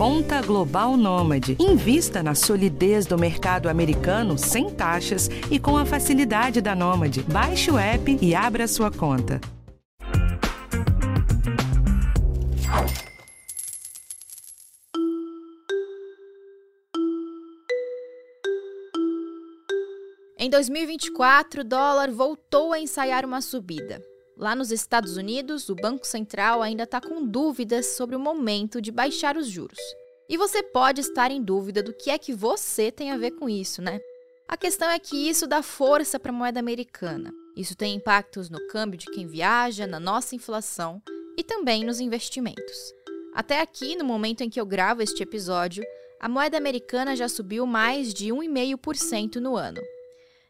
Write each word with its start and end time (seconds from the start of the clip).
Conta 0.00 0.40
Global 0.40 0.96
Nômade. 0.96 1.58
Invista 1.60 2.22
na 2.22 2.34
solidez 2.34 3.04
do 3.04 3.18
mercado 3.18 3.68
americano 3.68 4.38
sem 4.38 4.70
taxas 4.70 5.28
e 5.50 5.58
com 5.58 5.76
a 5.76 5.84
facilidade 5.84 6.62
da 6.62 6.74
Nômade. 6.74 7.22
Baixe 7.24 7.70
o 7.70 7.78
app 7.78 8.18
e 8.18 8.34
abra 8.34 8.66
sua 8.66 8.90
conta. 8.90 9.38
Em 20.38 20.48
2024, 20.48 21.60
o 21.60 21.64
dólar 21.64 22.10
voltou 22.10 22.72
a 22.72 22.80
ensaiar 22.80 23.26
uma 23.26 23.42
subida. 23.42 24.00
Lá 24.40 24.56
nos 24.56 24.72
Estados 24.72 25.18
Unidos, 25.18 25.68
o 25.68 25.74
Banco 25.74 26.06
Central 26.06 26.62
ainda 26.62 26.84
está 26.84 26.98
com 26.98 27.26
dúvidas 27.26 27.88
sobre 27.88 28.16
o 28.16 28.18
momento 28.18 28.80
de 28.80 28.90
baixar 28.90 29.36
os 29.36 29.46
juros. 29.46 29.78
E 30.30 30.38
você 30.38 30.62
pode 30.62 31.02
estar 31.02 31.30
em 31.30 31.42
dúvida 31.42 31.82
do 31.82 31.92
que 31.92 32.08
é 32.08 32.16
que 32.16 32.32
você 32.32 32.90
tem 32.90 33.10
a 33.10 33.18
ver 33.18 33.32
com 33.32 33.50
isso, 33.50 33.82
né? 33.82 34.00
A 34.48 34.56
questão 34.56 34.88
é 34.88 34.98
que 34.98 35.28
isso 35.28 35.46
dá 35.46 35.62
força 35.62 36.18
para 36.18 36.30
a 36.30 36.34
moeda 36.34 36.58
americana. 36.58 37.30
Isso 37.54 37.76
tem 37.76 37.94
impactos 37.94 38.48
no 38.48 38.66
câmbio 38.68 38.98
de 38.98 39.10
quem 39.10 39.26
viaja, 39.26 39.86
na 39.86 40.00
nossa 40.00 40.34
inflação 40.34 41.02
e 41.36 41.44
também 41.44 41.84
nos 41.84 42.00
investimentos. 42.00 42.94
Até 43.34 43.60
aqui, 43.60 43.94
no 43.94 44.06
momento 44.06 44.40
em 44.40 44.48
que 44.48 44.58
eu 44.58 44.64
gravo 44.64 45.02
este 45.02 45.22
episódio, 45.22 45.84
a 46.18 46.30
moeda 46.30 46.56
americana 46.56 47.14
já 47.14 47.28
subiu 47.28 47.66
mais 47.66 48.14
de 48.14 48.28
1,5% 48.28 49.36
no 49.36 49.54
ano. 49.54 49.82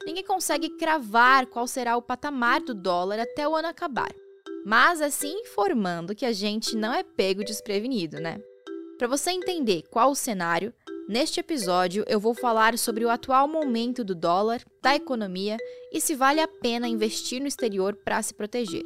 Ninguém 0.04 0.24
consegue 0.24 0.70
cravar 0.70 1.46
qual 1.46 1.66
será 1.66 1.96
o 1.96 2.02
patamar 2.02 2.60
do 2.60 2.74
dólar 2.74 3.18
até 3.18 3.46
o 3.46 3.54
ano 3.54 3.68
acabar. 3.68 4.10
Mas 4.64 5.00
assim 5.00 5.32
informando 5.40 6.14
que 6.14 6.24
a 6.24 6.32
gente 6.32 6.76
não 6.76 6.92
é 6.92 7.02
pego 7.02 7.44
desprevenido, 7.44 8.20
né? 8.20 8.40
Para 8.98 9.08
você 9.08 9.30
entender 9.30 9.84
qual 9.90 10.10
o 10.10 10.16
cenário, 10.16 10.74
neste 11.08 11.40
episódio 11.40 12.04
eu 12.06 12.20
vou 12.20 12.34
falar 12.34 12.76
sobre 12.76 13.04
o 13.04 13.10
atual 13.10 13.48
momento 13.48 14.04
do 14.04 14.14
dólar, 14.14 14.62
da 14.82 14.94
economia 14.94 15.56
e 15.92 16.00
se 16.00 16.14
vale 16.14 16.40
a 16.40 16.48
pena 16.48 16.88
investir 16.88 17.40
no 17.40 17.46
exterior 17.46 17.96
para 17.96 18.22
se 18.22 18.34
proteger. 18.34 18.84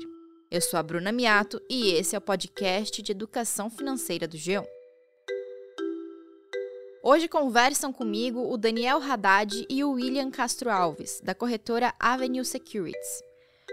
Eu 0.50 0.60
sou 0.60 0.78
a 0.78 0.82
Bruna 0.82 1.10
Miato 1.10 1.60
e 1.68 1.90
esse 1.92 2.14
é 2.14 2.18
o 2.18 2.22
podcast 2.22 3.02
de 3.02 3.10
educação 3.10 3.68
financeira 3.68 4.28
do 4.28 4.36
G1. 4.36 4.64
Hoje 7.06 7.28
conversam 7.28 7.92
comigo 7.92 8.50
o 8.50 8.56
Daniel 8.56 8.96
Haddad 8.96 9.66
e 9.68 9.84
o 9.84 9.90
William 9.90 10.30
Castro 10.30 10.70
Alves, 10.70 11.20
da 11.22 11.34
corretora 11.34 11.92
Avenue 12.00 12.42
Securities. 12.46 13.22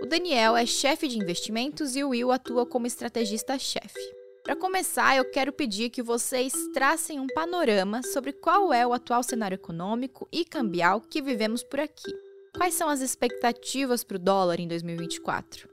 O 0.02 0.06
Daniel 0.06 0.58
é 0.58 0.66
chefe 0.66 1.08
de 1.08 1.18
investimentos 1.18 1.96
e 1.96 2.04
o 2.04 2.10
Will 2.10 2.30
atua 2.30 2.66
como 2.66 2.88
estrategista-chefe. 2.88 4.02
Para 4.44 4.58
começar, 4.58 5.16
eu 5.16 5.32
quero 5.32 5.54
pedir 5.54 5.90
que 5.90 6.04
vocês 6.04 6.52
tracem 6.74 7.22
um 7.22 7.28
panorama 7.28 8.04
sobre 8.04 8.34
qual 8.34 8.74
é 8.74 8.86
o 8.86 8.92
atual 8.92 9.24
cenário 9.24 9.56
econômico 9.56 10.28
e 10.30 10.44
cambial 10.44 11.00
que 11.00 11.22
vivemos 11.22 11.64
por 11.64 11.80
aqui. 11.80 12.12
Quais 12.58 12.74
são 12.74 12.90
as 12.90 13.00
expectativas 13.00 14.04
para 14.04 14.18
o 14.18 14.20
dólar 14.20 14.60
em 14.60 14.68
2024? 14.68 15.70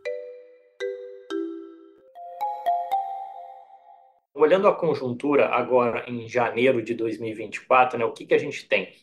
Olhando 4.39 4.69
a 4.69 4.75
conjuntura 4.75 5.49
agora 5.49 6.05
em 6.09 6.29
janeiro 6.29 6.81
de 6.81 6.95
2024, 6.95 7.99
né, 7.99 8.05
o 8.05 8.13
que, 8.13 8.25
que 8.25 8.35
a 8.35 8.39
gente 8.39 8.69
tem? 8.69 8.95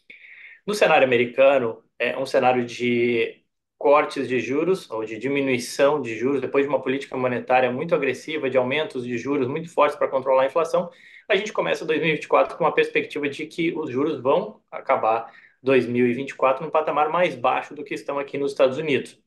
No 0.66 0.74
cenário 0.74 1.06
americano, 1.06 1.84
é 2.00 2.18
um 2.18 2.26
cenário 2.26 2.66
de 2.66 3.44
cortes 3.78 4.30
de 4.30 4.40
juros 4.40 4.90
ou 4.90 5.04
de 5.04 5.18
diminuição 5.20 6.02
de 6.02 6.16
juros 6.18 6.40
depois 6.40 6.64
de 6.66 6.70
uma 6.70 6.82
política 6.82 7.18
monetária 7.18 7.70
muito 7.70 7.94
agressiva, 7.94 8.50
de 8.50 8.58
aumentos 8.58 9.04
de 9.06 9.18
juros 9.18 9.46
muito 9.48 9.70
fortes 9.70 9.98
para 9.98 10.08
controlar 10.08 10.44
a 10.44 10.46
inflação, 10.46 10.90
a 11.28 11.36
gente 11.36 11.52
começa 11.52 11.86
2024 11.86 12.58
com 12.58 12.64
uma 12.64 12.74
perspectiva 12.74 13.28
de 13.28 13.46
que 13.46 13.74
os 13.78 13.90
juros 13.92 14.22
vão 14.22 14.62
acabar 14.72 15.34
2024 15.62 16.64
num 16.64 16.72
patamar 16.72 17.10
mais 17.10 17.36
baixo 17.36 17.76
do 17.76 17.84
que 17.84 17.94
estão 17.94 18.18
aqui 18.20 18.38
nos 18.38 18.52
Estados 18.54 18.78
Unidos. 18.78 19.22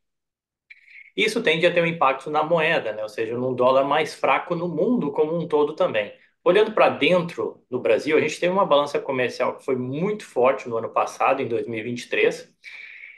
Isso 1.16 1.42
tende 1.42 1.66
a 1.66 1.72
ter 1.72 1.82
um 1.82 1.86
impacto 1.86 2.30
na 2.30 2.42
moeda, 2.42 2.92
né? 2.92 3.02
ou 3.02 3.08
seja, 3.08 3.36
num 3.36 3.54
dólar 3.54 3.84
mais 3.84 4.14
fraco 4.14 4.54
no 4.54 4.68
mundo 4.68 5.10
como 5.12 5.36
um 5.36 5.46
todo 5.46 5.74
também. 5.74 6.12
Olhando 6.44 6.72
para 6.72 6.88
dentro 6.88 7.62
do 7.70 7.80
Brasil, 7.80 8.16
a 8.16 8.20
gente 8.20 8.38
teve 8.40 8.52
uma 8.52 8.64
balança 8.64 8.98
comercial 8.98 9.56
que 9.56 9.64
foi 9.64 9.76
muito 9.76 10.24
forte 10.24 10.68
no 10.68 10.76
ano 10.76 10.88
passado, 10.88 11.42
em 11.42 11.48
2023, 11.48 12.54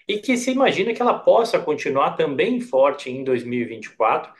e 0.08 0.18
que 0.18 0.36
se 0.36 0.50
imagina 0.50 0.92
que 0.92 1.00
ela 1.00 1.18
possa 1.18 1.58
continuar 1.58 2.12
também 2.16 2.60
forte 2.60 3.10
em 3.10 3.22
2024, 3.22 4.32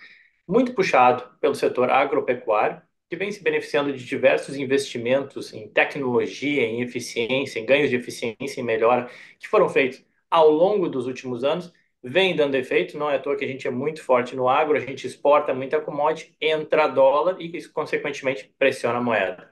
muito 0.48 0.74
puxado 0.74 1.22
pelo 1.40 1.54
setor 1.54 1.90
agropecuário, 1.90 2.82
que 3.08 3.16
vem 3.16 3.30
se 3.30 3.42
beneficiando 3.42 3.92
de 3.92 4.04
diversos 4.04 4.56
investimentos 4.56 5.52
em 5.52 5.68
tecnologia, 5.68 6.62
em 6.62 6.80
eficiência, 6.80 7.58
em 7.60 7.66
ganhos 7.66 7.90
de 7.90 7.96
eficiência 7.96 8.60
e 8.60 8.62
melhora 8.62 9.08
que 9.38 9.48
foram 9.48 9.68
feitos 9.68 10.04
ao 10.30 10.48
longo 10.50 10.88
dos 10.88 11.06
últimos 11.06 11.44
anos 11.44 11.72
vem 12.02 12.34
dando 12.34 12.54
efeito, 12.54 12.98
não 12.98 13.10
é 13.10 13.16
à 13.16 13.18
toa 13.18 13.36
que 13.36 13.44
a 13.44 13.48
gente 13.48 13.66
é 13.66 13.70
muito 13.70 14.02
forte 14.02 14.34
no 14.34 14.48
agro, 14.48 14.76
a 14.76 14.80
gente 14.80 15.06
exporta 15.06 15.54
muita 15.54 15.80
commodity, 15.80 16.34
entra 16.40 16.88
dólar 16.88 17.40
e 17.40 17.56
isso, 17.56 17.72
consequentemente, 17.72 18.52
pressiona 18.58 18.98
a 18.98 19.02
moeda. 19.02 19.50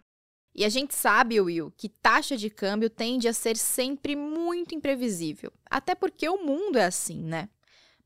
E 0.55 0.65
a 0.65 0.69
gente 0.69 0.95
sabe, 0.95 1.41
Will, 1.41 1.73
que 1.77 1.89
taxa 1.89 2.37
de 2.37 2.51
câmbio 2.51 2.91
tende 2.91 3.29
a 3.29 3.33
ser 3.33 3.57
sempre 3.57 4.17
muito 4.17 4.75
imprevisível, 4.75 5.53
até 5.71 5.95
porque 5.95 6.29
o 6.29 6.45
mundo 6.45 6.79
é 6.79 6.85
assim, 6.85 7.23
né? 7.23 7.49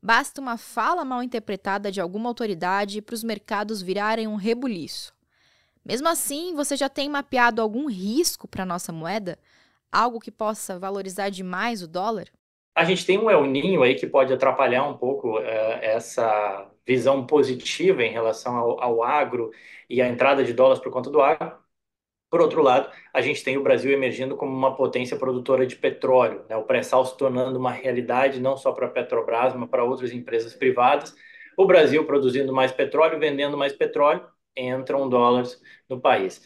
Basta 0.01 0.41
uma 0.41 0.57
fala 0.57 1.05
mal 1.05 1.23
interpretada 1.23 1.89
de 1.89 2.01
alguma 2.01 2.29
autoridade 2.29 3.01
para 3.01 3.15
os 3.15 3.23
mercados 3.23 3.81
virarem 3.81 4.27
um 4.27 4.35
rebuliço. 4.35 5.13
Mesmo 5.83 6.07
assim, 6.09 6.53
você 6.53 6.75
já 6.75 6.89
tem 6.89 7.09
mapeado 7.09 7.61
algum 7.61 7.89
risco 7.89 8.47
para 8.47 8.63
a 8.63 8.65
nossa 8.65 8.91
moeda? 8.91 9.39
Algo 9.91 10.19
que 10.19 10.31
possa 10.31 10.77
valorizar 10.77 11.29
demais 11.29 11.81
o 11.81 11.87
dólar? 11.87 12.27
A 12.75 12.83
gente 12.83 13.05
tem 13.05 13.17
um 13.19 13.29
El 13.29 13.45
Ninho 13.45 13.83
aí 13.83 13.95
que 13.95 14.07
pode 14.07 14.33
atrapalhar 14.33 14.83
um 14.87 14.97
pouco 14.97 15.37
uh, 15.39 15.43
essa 15.81 16.69
visão 16.85 17.25
positiva 17.25 18.03
em 18.03 18.11
relação 18.11 18.55
ao, 18.55 18.81
ao, 18.81 19.03
agro 19.03 19.51
e 19.89 20.01
à 20.01 20.07
entrada 20.07 20.43
de 20.43 20.53
dólares 20.53 20.81
por 20.81 20.91
conta 20.91 21.09
do 21.09 21.21
agro. 21.21 21.55
Por 22.29 22.41
outro 22.41 22.63
lado, 22.63 22.91
a 23.13 23.21
gente 23.21 23.43
tem 23.43 23.57
o 23.57 23.63
Brasil 23.63 23.91
emergindo 23.91 24.35
como 24.35 24.51
uma 24.55 24.75
potência 24.75 25.17
produtora 25.17 25.67
de 25.67 25.75
petróleo, 25.75 26.45
né? 26.49 26.57
o 26.57 26.63
pré-sal 26.63 27.05
se 27.05 27.15
tornando 27.17 27.59
uma 27.59 27.71
realidade 27.71 28.39
não 28.41 28.57
só 28.57 28.71
para 28.71 28.87
a 28.87 28.89
Petrobras, 28.89 29.53
mas 29.53 29.69
para 29.69 29.83
outras 29.83 30.11
empresas 30.11 30.55
privadas. 30.55 31.15
O 31.57 31.65
Brasil 31.67 32.05
produzindo 32.05 32.51
mais 32.51 32.71
petróleo, 32.71 33.19
vendendo 33.19 33.57
mais 33.57 33.73
petróleo, 33.73 34.27
entram 34.57 35.07
dólares 35.07 35.61
no 35.87 36.01
país. 36.01 36.41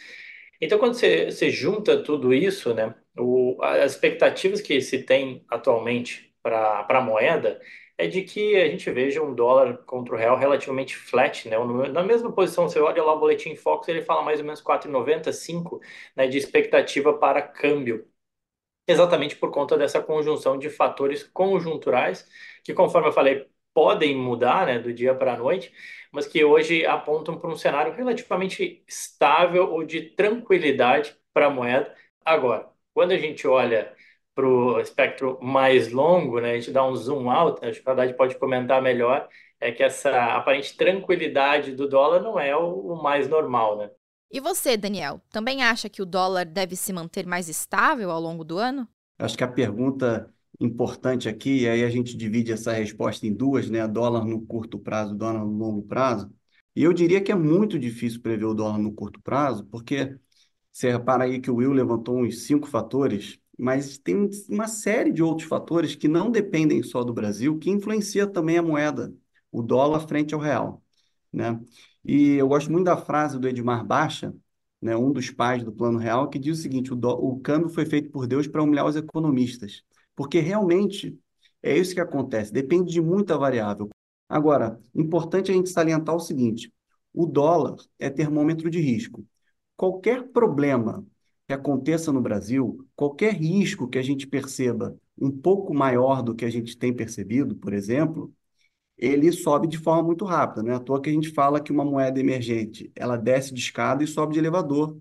Então, 0.59 0.77
quando 0.79 0.95
você, 0.95 1.31
você 1.31 1.49
junta 1.49 2.03
tudo 2.03 2.33
isso, 2.33 2.73
né, 2.73 2.93
o, 3.19 3.57
as 3.63 3.93
expectativas 3.93 4.61
que 4.61 4.81
se 4.81 5.03
tem 5.03 5.43
atualmente 5.49 6.33
para 6.41 6.85
a 6.89 7.01
moeda 7.01 7.61
é 7.97 8.07
de 8.07 8.21
que 8.23 8.55
a 8.55 8.67
gente 8.69 8.89
veja 8.91 9.21
um 9.23 9.33
dólar 9.33 9.77
contra 9.85 10.13
o 10.15 10.17
real 10.17 10.37
relativamente 10.37 10.95
flat, 10.95 11.47
né? 11.49 11.57
Na 11.91 12.03
mesma 12.03 12.31
posição, 12.31 12.69
você 12.69 12.79
olha 12.79 13.03
lá 13.03 13.13
o 13.13 13.19
boletim 13.19 13.55
Fox, 13.55 13.87
ele 13.87 14.03
fala 14.03 14.21
mais 14.21 14.39
ou 14.39 14.45
menos 14.45 14.61
4,95 14.61 15.79
né, 16.15 16.27
de 16.27 16.37
expectativa 16.37 17.13
para 17.17 17.41
câmbio. 17.41 18.07
Exatamente 18.87 19.35
por 19.35 19.51
conta 19.51 19.77
dessa 19.77 20.01
conjunção 20.01 20.57
de 20.57 20.69
fatores 20.69 21.23
conjunturais, 21.23 22.25
que, 22.63 22.73
conforme 22.73 23.09
eu 23.09 23.11
falei, 23.13 23.45
podem 23.73 24.15
mudar 24.15 24.65
né, 24.65 24.79
do 24.79 24.93
dia 24.93 25.13
para 25.13 25.33
a 25.33 25.37
noite, 25.37 25.73
mas 26.11 26.25
que 26.25 26.43
hoje 26.43 26.85
apontam 26.85 27.37
para 27.37 27.49
um 27.49 27.55
cenário 27.57 27.93
relativamente 27.93 28.83
estável 28.87 29.69
ou 29.71 29.83
de 29.83 30.01
tranquilidade 30.11 31.15
para 31.33 31.47
a 31.47 31.49
moeda. 31.49 31.93
Agora, 32.23 32.69
quando 32.97 33.11
a 33.11 33.17
gente 33.19 33.47
olha 33.47 33.93
para 34.33 34.47
o 34.47 34.79
espectro 34.79 35.37
mais 35.39 35.91
longo, 35.91 36.39
né, 36.39 36.53
a 36.53 36.55
gente 36.55 36.71
dá 36.71 36.83
um 36.83 36.95
zoom 36.95 37.29
out, 37.29 37.63
acho 37.63 37.79
que 37.79 37.87
a 37.87 37.91
Haddad 37.91 38.11
pode 38.15 38.39
comentar 38.39 38.81
melhor, 38.81 39.29
é 39.59 39.71
que 39.71 39.83
essa 39.83 40.09
aparente 40.33 40.75
tranquilidade 40.75 41.73
do 41.73 41.87
dólar 41.87 42.23
não 42.23 42.39
é 42.39 42.57
o, 42.57 42.93
o 42.93 43.03
mais 43.03 43.29
normal, 43.29 43.77
né? 43.77 43.91
E 44.31 44.39
você, 44.39 44.75
Daniel, 44.75 45.21
também 45.29 45.61
acha 45.61 45.87
que 45.87 46.01
o 46.01 46.07
dólar 46.07 46.43
deve 46.43 46.75
se 46.75 46.91
manter 46.91 47.27
mais 47.27 47.47
estável 47.47 48.09
ao 48.09 48.19
longo 48.19 48.43
do 48.43 48.57
ano? 48.57 48.87
Acho 49.19 49.37
que 49.37 49.43
a 49.43 49.47
pergunta 49.47 50.33
importante 50.59 51.29
aqui, 51.29 51.61
e 51.61 51.69
aí 51.69 51.83
a 51.83 51.89
gente 51.91 52.17
divide 52.17 52.51
essa 52.51 52.71
resposta 52.71 53.27
em 53.27 53.33
duas, 53.33 53.69
né? 53.69 53.87
Dólar 53.87 54.25
no 54.25 54.41
curto 54.41 54.79
prazo, 54.79 55.13
dólar 55.13 55.45
no 55.45 55.55
longo 55.55 55.83
prazo. 55.83 56.33
E 56.75 56.83
eu 56.83 56.91
diria 56.93 57.21
que 57.21 57.31
é 57.31 57.35
muito 57.35 57.77
difícil 57.77 58.23
prever 58.23 58.45
o 58.45 58.55
dólar 58.55 58.79
no 58.79 58.91
curto 58.91 59.21
prazo, 59.21 59.65
porque 59.65 60.17
você 60.77 60.91
repara 60.91 61.23
aí 61.23 61.39
que 61.39 61.49
o 61.49 61.55
Will 61.55 61.71
levantou 61.73 62.19
uns 62.19 62.45
cinco 62.45 62.67
fatores, 62.67 63.39
mas 63.57 63.97
tem 63.97 64.29
uma 64.47 64.67
série 64.67 65.11
de 65.11 65.23
outros 65.23 65.47
fatores 65.47 65.95
que 65.95 66.07
não 66.07 66.29
dependem 66.29 66.83
só 66.83 67.03
do 67.03 67.11
Brasil, 67.11 67.57
que 67.57 67.71
influencia 67.71 68.27
também 68.27 68.59
a 68.59 68.61
moeda, 68.61 69.11
o 69.51 69.63
dólar 69.63 70.01
frente 70.07 70.35
ao 70.35 70.39
real, 70.39 70.83
né? 71.33 71.59
E 72.05 72.33
eu 72.33 72.47
gosto 72.47 72.71
muito 72.71 72.85
da 72.85 72.95
frase 72.95 73.39
do 73.39 73.47
Edmar 73.47 73.83
Baixa, 73.83 74.35
né, 74.79 74.95
um 74.95 75.11
dos 75.11 75.31
pais 75.31 75.63
do 75.63 75.71
Plano 75.71 75.97
Real, 75.97 76.29
que 76.29 76.37
diz 76.37 76.59
o 76.59 76.61
seguinte: 76.61 76.93
o, 76.93 76.95
do, 76.95 77.09
o 77.09 77.39
câmbio 77.39 77.69
foi 77.69 77.85
feito 77.87 78.11
por 78.11 78.27
Deus 78.27 78.47
para 78.47 78.61
humilhar 78.61 78.85
os 78.85 78.95
economistas. 78.95 79.83
Porque 80.15 80.39
realmente 80.39 81.19
é 81.63 81.75
isso 81.75 81.95
que 81.95 81.99
acontece, 82.01 82.53
depende 82.53 82.93
de 82.93 83.01
muita 83.01 83.35
variável. 83.35 83.89
Agora, 84.29 84.79
importante 84.93 85.49
a 85.49 85.55
gente 85.55 85.69
salientar 85.69 86.15
o 86.15 86.19
seguinte: 86.19 86.71
o 87.11 87.25
dólar 87.25 87.77
é 87.97 88.11
termômetro 88.11 88.69
de 88.69 88.79
risco. 88.79 89.25
Qualquer 89.77 90.27
problema 90.29 91.05
que 91.47 91.53
aconteça 91.53 92.11
no 92.11 92.21
Brasil, 92.21 92.85
qualquer 92.95 93.33
risco 93.33 93.87
que 93.87 93.97
a 93.97 94.01
gente 94.01 94.27
perceba 94.27 94.97
um 95.17 95.31
pouco 95.31 95.73
maior 95.73 96.21
do 96.21 96.35
que 96.35 96.43
a 96.43 96.49
gente 96.49 96.77
tem 96.77 96.93
percebido, 96.93 97.55
por 97.55 97.73
exemplo, 97.73 98.33
ele 98.97 99.31
sobe 99.31 99.67
de 99.67 99.77
forma 99.77 100.03
muito 100.03 100.25
rápida. 100.25 100.63
Não 100.63 100.71
é 100.71 100.75
à 100.75 100.79
toa 100.79 101.01
que 101.01 101.09
a 101.09 101.13
gente 101.13 101.31
fala 101.31 101.61
que 101.61 101.71
uma 101.71 101.85
moeda 101.85 102.19
emergente 102.19 102.91
ela 102.95 103.17
desce 103.17 103.53
de 103.53 103.59
escada 103.59 104.03
e 104.03 104.07
sobe 104.07 104.33
de 104.33 104.39
elevador. 104.39 104.97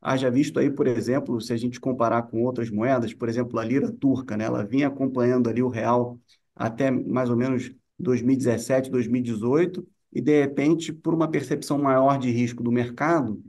Haja 0.00 0.30
visto 0.30 0.58
aí, 0.58 0.70
por 0.70 0.86
exemplo, 0.86 1.40
se 1.40 1.52
a 1.52 1.56
gente 1.56 1.80
comparar 1.80 2.22
com 2.24 2.42
outras 2.44 2.70
moedas, 2.70 3.14
por 3.14 3.28
exemplo, 3.28 3.58
a 3.58 3.64
lira 3.64 3.92
turca, 3.92 4.36
né? 4.36 4.44
ela 4.44 4.64
vinha 4.64 4.88
acompanhando 4.88 5.48
ali 5.48 5.62
o 5.62 5.68
real 5.68 6.18
até 6.54 6.90
mais 6.90 7.30
ou 7.30 7.36
menos 7.36 7.72
2017, 7.98 8.90
2018, 8.90 9.86
e 10.12 10.20
de 10.20 10.40
repente, 10.40 10.92
por 10.92 11.14
uma 11.14 11.30
percepção 11.30 11.78
maior 11.78 12.18
de 12.18 12.30
risco 12.30 12.62
do 12.62 12.70
mercado, 12.72 13.42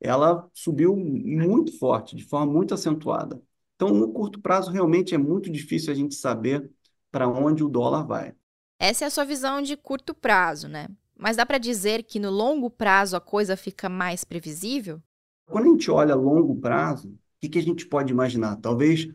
ela 0.00 0.48
subiu 0.52 0.96
muito 0.96 1.76
forte, 1.78 2.16
de 2.16 2.24
forma 2.24 2.52
muito 2.52 2.74
acentuada. 2.74 3.40
Então, 3.76 3.90
no 3.90 4.12
curto 4.12 4.40
prazo, 4.40 4.70
realmente 4.70 5.14
é 5.14 5.18
muito 5.18 5.50
difícil 5.50 5.92
a 5.92 5.96
gente 5.96 6.14
saber 6.14 6.70
para 7.10 7.28
onde 7.28 7.62
o 7.64 7.68
dólar 7.68 8.04
vai. 8.04 8.34
Essa 8.78 9.04
é 9.04 9.06
a 9.08 9.10
sua 9.10 9.24
visão 9.24 9.62
de 9.62 9.76
curto 9.76 10.14
prazo, 10.14 10.68
né? 10.68 10.88
Mas 11.16 11.36
dá 11.36 11.44
para 11.44 11.58
dizer 11.58 12.04
que 12.04 12.20
no 12.20 12.30
longo 12.30 12.70
prazo 12.70 13.16
a 13.16 13.20
coisa 13.20 13.56
fica 13.56 13.88
mais 13.88 14.24
previsível? 14.24 15.02
Quando 15.46 15.66
a 15.66 15.68
gente 15.70 15.90
olha 15.90 16.14
longo 16.14 16.56
prazo, 16.60 17.08
o 17.08 17.18
que, 17.40 17.48
que 17.48 17.58
a 17.58 17.62
gente 17.62 17.86
pode 17.86 18.12
imaginar? 18.12 18.56
Talvez 18.56 19.08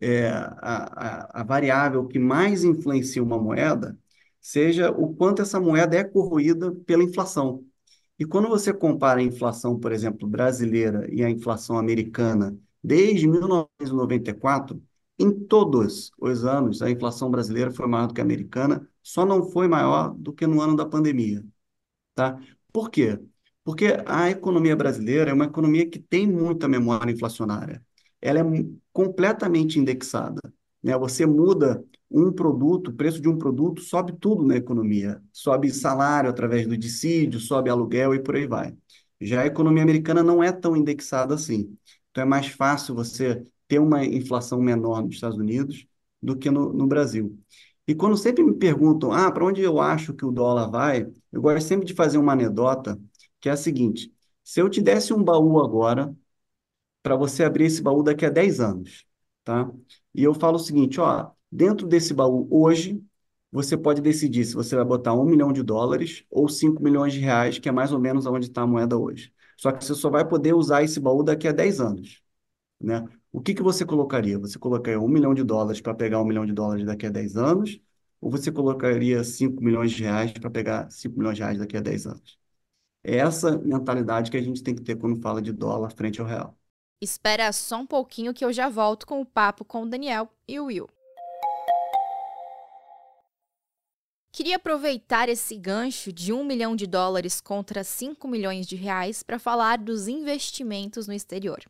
é, 0.00 0.28
a, 0.28 1.30
a, 1.30 1.40
a 1.40 1.44
variável 1.44 2.06
que 2.06 2.18
mais 2.18 2.64
influencia 2.64 3.22
uma 3.22 3.38
moeda 3.38 3.98
seja 4.40 4.90
o 4.90 5.14
quanto 5.14 5.42
essa 5.42 5.58
moeda 5.58 5.96
é 5.96 6.04
corroída 6.04 6.72
pela 6.86 7.02
inflação. 7.02 7.64
E 8.18 8.24
quando 8.24 8.48
você 8.48 8.72
compara 8.72 9.20
a 9.20 9.22
inflação, 9.22 9.78
por 9.78 9.92
exemplo, 9.92 10.26
brasileira 10.28 11.06
e 11.12 11.22
a 11.22 11.30
inflação 11.30 11.78
americana 11.78 12.56
desde 12.82 13.26
1994, 13.26 14.82
em 15.18 15.32
todos 15.46 16.10
os 16.18 16.44
anos 16.44 16.82
a 16.82 16.90
inflação 16.90 17.30
brasileira 17.30 17.70
foi 17.70 17.86
maior 17.86 18.06
do 18.06 18.14
que 18.14 18.20
a 18.20 18.24
americana, 18.24 18.88
só 19.02 19.24
não 19.24 19.50
foi 19.50 19.68
maior 19.68 20.14
do 20.14 20.32
que 20.32 20.46
no 20.46 20.60
ano 20.60 20.76
da 20.76 20.86
pandemia. 20.86 21.44
Tá? 22.14 22.38
Por 22.72 22.90
quê? 22.90 23.18
Porque 23.64 23.96
a 24.06 24.30
economia 24.30 24.76
brasileira 24.76 25.30
é 25.30 25.34
uma 25.34 25.46
economia 25.46 25.88
que 25.88 25.98
tem 25.98 26.26
muita 26.26 26.68
memória 26.68 27.12
inflacionária. 27.12 27.84
Ela 28.20 28.40
é 28.40 28.44
completamente 28.92 29.78
indexada. 29.78 30.40
Né? 30.82 30.96
Você 30.98 31.26
muda 31.26 31.84
um 32.10 32.32
produto, 32.32 32.88
o 32.88 32.94
preço 32.94 33.20
de 33.20 33.28
um 33.28 33.36
produto 33.36 33.82
sobe 33.82 34.12
tudo 34.18 34.44
na 34.44 34.56
economia. 34.56 35.22
Sobe 35.32 35.70
salário 35.70 36.30
através 36.30 36.66
do 36.66 36.76
dissídio, 36.76 37.40
sobe 37.40 37.70
aluguel 37.70 38.14
e 38.14 38.22
por 38.22 38.36
aí 38.36 38.46
vai. 38.46 38.76
Já 39.20 39.42
a 39.42 39.46
economia 39.46 39.82
americana 39.82 40.22
não 40.22 40.42
é 40.42 40.52
tão 40.52 40.76
indexada 40.76 41.34
assim. 41.34 41.76
Então 42.10 42.22
é 42.22 42.26
mais 42.26 42.46
fácil 42.48 42.94
você 42.94 43.42
ter 43.68 43.78
uma 43.78 44.04
inflação 44.04 44.60
menor 44.60 45.02
nos 45.02 45.14
Estados 45.14 45.38
Unidos 45.38 45.86
do 46.22 46.36
que 46.36 46.50
no, 46.50 46.72
no 46.72 46.86
Brasil. 46.86 47.38
E 47.86 47.94
quando 47.94 48.16
sempre 48.16 48.42
me 48.44 48.54
perguntam, 48.54 49.12
ah, 49.12 49.30
para 49.30 49.44
onde 49.44 49.60
eu 49.62 49.80
acho 49.80 50.12
que 50.14 50.24
o 50.24 50.32
dólar 50.32 50.68
vai, 50.70 51.06
eu 51.32 51.40
gosto 51.40 51.66
sempre 51.66 51.86
de 51.86 51.94
fazer 51.94 52.18
uma 52.18 52.32
anedota, 52.32 53.00
que 53.40 53.48
é 53.48 53.52
a 53.52 53.56
seguinte: 53.56 54.12
se 54.42 54.60
eu 54.60 54.68
te 54.68 54.80
desse 54.82 55.12
um 55.12 55.22
baú 55.22 55.60
agora, 55.60 56.14
para 57.02 57.16
você 57.16 57.44
abrir 57.44 57.66
esse 57.66 57.82
baú 57.82 58.02
daqui 58.02 58.26
a 58.26 58.30
10 58.30 58.60
anos, 58.60 59.06
tá? 59.44 59.70
E 60.14 60.24
eu 60.24 60.34
falo 60.34 60.56
o 60.56 60.58
seguinte, 60.58 61.00
ó, 61.00 61.30
dentro 61.50 61.86
desse 61.86 62.14
baú 62.14 62.46
hoje, 62.50 63.02
você 63.50 63.76
pode 63.76 64.02
decidir 64.02 64.44
se 64.44 64.54
você 64.54 64.76
vai 64.76 64.84
botar 64.84 65.14
um 65.14 65.24
milhão 65.24 65.52
de 65.52 65.62
dólares 65.62 66.24
ou 66.30 66.48
5 66.48 66.82
milhões 66.82 67.12
de 67.12 67.20
reais, 67.20 67.58
que 67.58 67.68
é 67.68 67.72
mais 67.72 67.92
ou 67.92 67.98
menos 67.98 68.26
onde 68.26 68.46
está 68.46 68.62
a 68.62 68.66
moeda 68.66 68.98
hoje. 68.98 69.32
Só 69.56 69.72
que 69.72 69.84
você 69.84 69.94
só 69.94 70.10
vai 70.10 70.26
poder 70.28 70.54
usar 70.54 70.82
esse 70.82 71.00
baú 71.00 71.22
daqui 71.22 71.48
a 71.48 71.52
10 71.52 71.80
anos. 71.80 72.22
Né? 72.80 73.04
O 73.32 73.40
que, 73.40 73.54
que 73.54 73.62
você 73.62 73.84
colocaria? 73.84 74.38
Você 74.38 74.58
colocaria 74.58 75.00
um 75.00 75.08
milhão 75.08 75.34
de 75.34 75.42
dólares 75.44 75.80
para 75.80 75.94
pegar 75.94 76.20
um 76.20 76.24
milhão 76.24 76.44
de 76.46 76.52
dólares 76.52 76.84
daqui 76.84 77.06
a 77.06 77.10
10 77.10 77.36
anos? 77.36 77.80
Ou 78.20 78.30
você 78.30 78.52
colocaria 78.52 79.22
5 79.24 79.62
milhões 79.62 79.92
de 79.92 80.02
reais 80.02 80.32
para 80.32 80.50
pegar 80.50 80.90
5 80.90 81.16
milhões 81.18 81.36
de 81.36 81.42
reais 81.42 81.58
daqui 81.58 81.76
a 81.76 81.80
10 81.80 82.06
anos? 82.06 82.38
É 83.02 83.16
essa 83.16 83.56
mentalidade 83.58 84.30
que 84.30 84.36
a 84.36 84.42
gente 84.42 84.62
tem 84.62 84.74
que 84.74 84.82
ter 84.82 84.96
quando 84.96 85.20
fala 85.22 85.40
de 85.40 85.52
dólar 85.52 85.90
frente 85.90 86.20
ao 86.20 86.26
real. 86.26 86.58
Espera 87.00 87.52
só 87.52 87.78
um 87.78 87.86
pouquinho 87.86 88.34
que 88.34 88.44
eu 88.44 88.52
já 88.52 88.68
volto 88.68 89.06
com 89.06 89.20
o 89.20 89.26
papo 89.26 89.64
com 89.64 89.82
o 89.82 89.86
Daniel 89.88 90.28
e 90.48 90.58
o 90.58 90.64
Will. 90.64 90.95
Queria 94.36 94.56
aproveitar 94.56 95.30
esse 95.30 95.56
gancho 95.56 96.12
de 96.12 96.30
um 96.30 96.44
milhão 96.44 96.76
de 96.76 96.86
dólares 96.86 97.40
contra 97.40 97.82
5 97.82 98.28
milhões 98.28 98.66
de 98.66 98.76
reais 98.76 99.22
para 99.22 99.38
falar 99.38 99.78
dos 99.78 100.08
investimentos 100.08 101.06
no 101.06 101.14
exterior. 101.14 101.64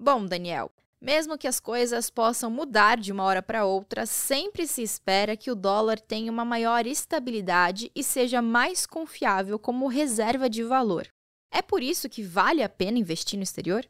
Bom, 0.00 0.26
Daniel, 0.26 0.72
mesmo 1.00 1.38
que 1.38 1.46
as 1.46 1.60
coisas 1.60 2.10
possam 2.10 2.50
mudar 2.50 2.98
de 2.98 3.12
uma 3.12 3.22
hora 3.22 3.40
para 3.40 3.64
outra, 3.64 4.04
sempre 4.04 4.66
se 4.66 4.82
espera 4.82 5.36
que 5.36 5.48
o 5.48 5.54
dólar 5.54 6.00
tenha 6.00 6.32
uma 6.32 6.44
maior 6.44 6.88
estabilidade 6.88 7.88
e 7.94 8.02
seja 8.02 8.42
mais 8.42 8.84
confiável 8.84 9.56
como 9.56 9.86
reserva 9.86 10.50
de 10.50 10.64
valor. 10.64 11.06
É 11.52 11.62
por 11.62 11.84
isso 11.84 12.08
que 12.08 12.24
vale 12.24 12.64
a 12.64 12.68
pena 12.68 12.98
investir 12.98 13.36
no 13.36 13.44
exterior? 13.44 13.88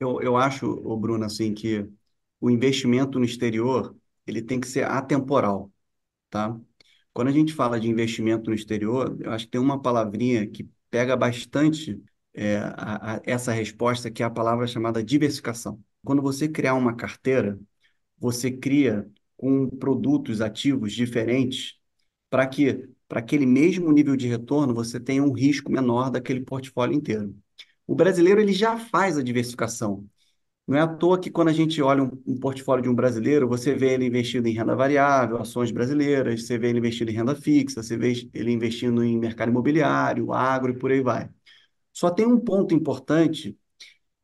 Eu, 0.00 0.18
eu 0.22 0.34
acho, 0.38 0.66
Bruno, 0.96 1.26
assim, 1.26 1.52
que 1.52 1.86
o 2.40 2.48
investimento 2.48 3.18
no 3.18 3.24
exterior 3.26 3.94
ele 4.26 4.40
tem 4.40 4.58
que 4.58 4.66
ser 4.66 4.86
atemporal, 4.86 5.70
tá? 6.30 6.58
Quando 7.14 7.28
a 7.28 7.32
gente 7.32 7.54
fala 7.54 7.80
de 7.80 7.88
investimento 7.88 8.50
no 8.50 8.56
exterior, 8.56 9.16
eu 9.20 9.32
acho 9.32 9.46
que 9.46 9.52
tem 9.52 9.62
uma 9.62 9.80
palavrinha 9.82 10.46
que 10.48 10.68
pega 10.90 11.16
bastante 11.16 12.02
é, 12.34 12.58
a, 12.58 13.16
a, 13.16 13.22
essa 13.24 13.52
resposta, 13.52 14.10
que 14.10 14.22
é 14.22 14.26
a 14.26 14.30
palavra 14.30 14.66
chamada 14.66 15.04
diversificação. 15.04 15.82
Quando 16.04 16.22
você 16.22 16.48
criar 16.48 16.74
uma 16.74 16.94
carteira, 16.96 17.58
você 18.18 18.50
cria 18.50 19.08
com 19.36 19.68
produtos 19.68 20.40
ativos 20.40 20.92
diferentes 20.92 21.76
para 22.30 22.46
que, 22.46 22.88
para 23.08 23.20
aquele 23.20 23.46
mesmo 23.46 23.92
nível 23.92 24.16
de 24.16 24.28
retorno, 24.28 24.74
você 24.74 24.98
tenha 25.00 25.22
um 25.22 25.32
risco 25.32 25.70
menor 25.70 26.10
daquele 26.10 26.40
portfólio 26.42 26.96
inteiro. 26.96 27.36
O 27.86 27.94
brasileiro 27.94 28.40
ele 28.40 28.52
já 28.52 28.78
faz 28.78 29.18
a 29.18 29.22
diversificação. 29.22 30.08
Não 30.66 30.78
é 30.78 30.80
à 30.80 30.86
toa 30.88 31.20
que 31.20 31.30
quando 31.30 31.48
a 31.48 31.52
gente 31.52 31.82
olha 31.82 32.02
um, 32.02 32.22
um, 32.26 32.38
portfólio 32.40 32.82
de 32.82 32.88
um 32.88 32.94
brasileiro, 32.94 33.46
você 33.46 33.74
vê 33.74 33.94
ele 33.94 34.06
investido 34.06 34.48
em 34.48 34.54
renda 34.54 34.74
variável, 34.74 35.36
ações 35.38 35.70
brasileiras, 35.70 36.46
você 36.46 36.56
vê 36.58 36.70
ele 36.70 36.78
investido 36.78 37.10
em 37.10 37.14
renda 37.14 37.34
fixa, 37.34 37.82
você 37.82 37.96
vê 37.98 38.12
ele 38.32 38.50
investindo 38.50 39.04
em 39.04 39.18
mercado 39.18 39.50
imobiliário, 39.50 40.32
agro 40.32 40.72
e 40.72 40.78
por 40.78 40.90
aí 40.90 41.02
vai. 41.02 41.28
Só 41.92 42.10
tem 42.10 42.26
um 42.26 42.40
ponto 42.40 42.74
importante 42.74 43.58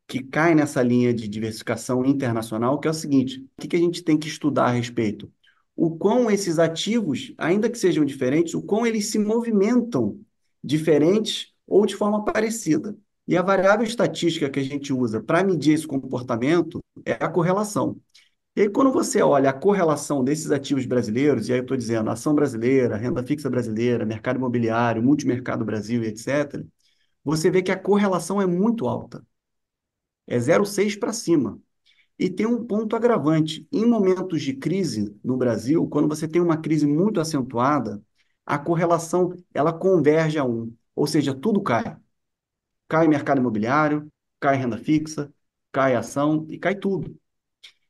que 0.08 0.22
cai 0.22 0.54
nessa 0.54 0.82
linha 0.82 1.14
de 1.14 1.28
diversificação 1.28 2.04
internacional, 2.04 2.80
que 2.80 2.88
é 2.88 2.90
o 2.90 2.94
seguinte: 2.94 3.46
o 3.58 3.68
que 3.68 3.76
a 3.76 3.78
gente 3.78 4.02
tem 4.02 4.18
que 4.18 4.28
estudar 4.28 4.66
a 4.66 4.72
respeito? 4.72 5.32
O 5.76 5.96
quão 5.96 6.30
esses 6.30 6.58
ativos, 6.58 7.34
ainda 7.38 7.70
que 7.70 7.78
sejam 7.78 8.04
diferentes, 8.04 8.54
o 8.54 8.62
quão 8.62 8.86
eles 8.86 9.06
se 9.10 9.18
movimentam 9.18 10.20
diferentes 10.62 11.52
ou 11.66 11.86
de 11.86 11.96
forma 11.96 12.24
parecida. 12.24 12.96
E 13.30 13.36
a 13.36 13.42
variável 13.42 13.86
estatística 13.86 14.50
que 14.50 14.58
a 14.58 14.62
gente 14.64 14.92
usa 14.92 15.22
para 15.22 15.44
medir 15.44 15.74
esse 15.74 15.86
comportamento 15.86 16.82
é 17.06 17.12
a 17.12 17.28
correlação. 17.28 17.96
E 18.56 18.62
aí, 18.62 18.68
quando 18.70 18.92
você 18.92 19.22
olha 19.22 19.50
a 19.50 19.52
correlação 19.52 20.24
desses 20.24 20.50
ativos 20.50 20.84
brasileiros, 20.86 21.48
e 21.48 21.52
aí 21.52 21.60
eu 21.60 21.62
estou 21.62 21.76
dizendo 21.76 22.10
ação 22.10 22.34
brasileira, 22.34 22.96
renda 22.96 23.22
fixa 23.22 23.48
brasileira, 23.48 24.04
mercado 24.04 24.38
imobiliário, 24.38 25.00
multimercado 25.02 25.64
Brasil 25.64 26.02
e 26.02 26.08
etc., 26.08 26.66
você 27.24 27.50
vê 27.52 27.62
que 27.62 27.72
a 27.72 27.78
correlação 27.78 28.42
é 28.42 28.46
muito 28.46 28.88
alta. 28.88 29.24
É 30.26 30.38
0,6 30.38 30.96
para 30.96 31.12
cima. 31.12 31.60
E 32.18 32.30
tem 32.30 32.46
um 32.46 32.64
ponto 32.66 32.96
agravante. 32.96 33.66
Em 33.72 33.86
momentos 33.86 34.42
de 34.42 34.54
crise 34.54 35.16
no 35.24 35.36
Brasil, 35.36 35.86
quando 35.88 36.08
você 36.08 36.28
tem 36.28 36.42
uma 36.42 36.56
crise 36.58 36.86
muito 36.86 37.20
acentuada, 37.20 38.02
a 38.46 38.58
correlação 38.58 39.34
ela 39.54 39.72
converge 39.72 40.38
a 40.38 40.44
1, 40.44 40.72
ou 40.96 41.06
seja, 41.06 41.34
tudo 41.34 41.62
cai. 41.62 41.96
Cai 42.90 43.06
mercado 43.06 43.38
imobiliário, 43.38 44.08
cai 44.40 44.56
renda 44.56 44.76
fixa, 44.76 45.32
cai 45.70 45.94
ação 45.94 46.44
e 46.50 46.58
cai 46.58 46.74
tudo. 46.74 47.16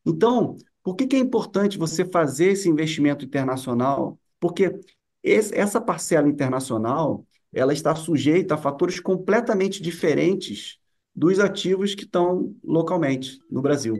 Então, 0.04 0.58
por 0.82 0.94
que, 0.94 1.06
que 1.06 1.16
é 1.16 1.18
importante 1.18 1.78
você 1.78 2.04
fazer 2.04 2.52
esse 2.52 2.68
investimento 2.68 3.24
internacional? 3.24 4.20
Porque 4.38 4.78
esse, 5.22 5.56
essa 5.56 5.80
parcela 5.80 6.28
internacional 6.28 7.24
ela 7.50 7.72
está 7.72 7.94
sujeita 7.94 8.56
a 8.56 8.58
fatores 8.58 9.00
completamente 9.00 9.82
diferentes 9.82 10.78
dos 11.14 11.40
ativos 11.40 11.94
que 11.94 12.04
estão 12.04 12.54
localmente 12.62 13.38
no 13.50 13.62
Brasil. 13.62 13.96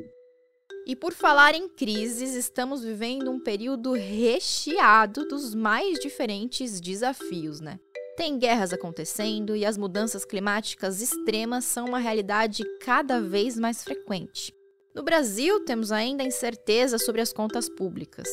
E 0.87 0.95
por 0.95 1.14
falar 1.14 1.54
em 1.54 1.66
crises, 1.66 2.35
estamos 2.35 2.85
vivendo 2.85 3.30
um 3.30 3.40
período 3.40 3.92
recheado 3.92 5.26
dos 5.26 5.54
mais 5.54 5.99
diferentes 5.99 6.78
desafios, 6.78 7.59
né? 7.59 7.78
Tem 8.20 8.38
guerras 8.38 8.70
acontecendo 8.70 9.56
e 9.56 9.64
as 9.64 9.78
mudanças 9.78 10.26
climáticas 10.26 11.00
extremas 11.00 11.64
são 11.64 11.86
uma 11.86 11.98
realidade 11.98 12.62
cada 12.82 13.18
vez 13.18 13.58
mais 13.58 13.82
frequente. 13.82 14.54
No 14.94 15.02
Brasil, 15.02 15.64
temos 15.64 15.90
ainda 15.90 16.22
incerteza 16.22 16.98
sobre 16.98 17.22
as 17.22 17.32
contas 17.32 17.66
públicas. 17.66 18.28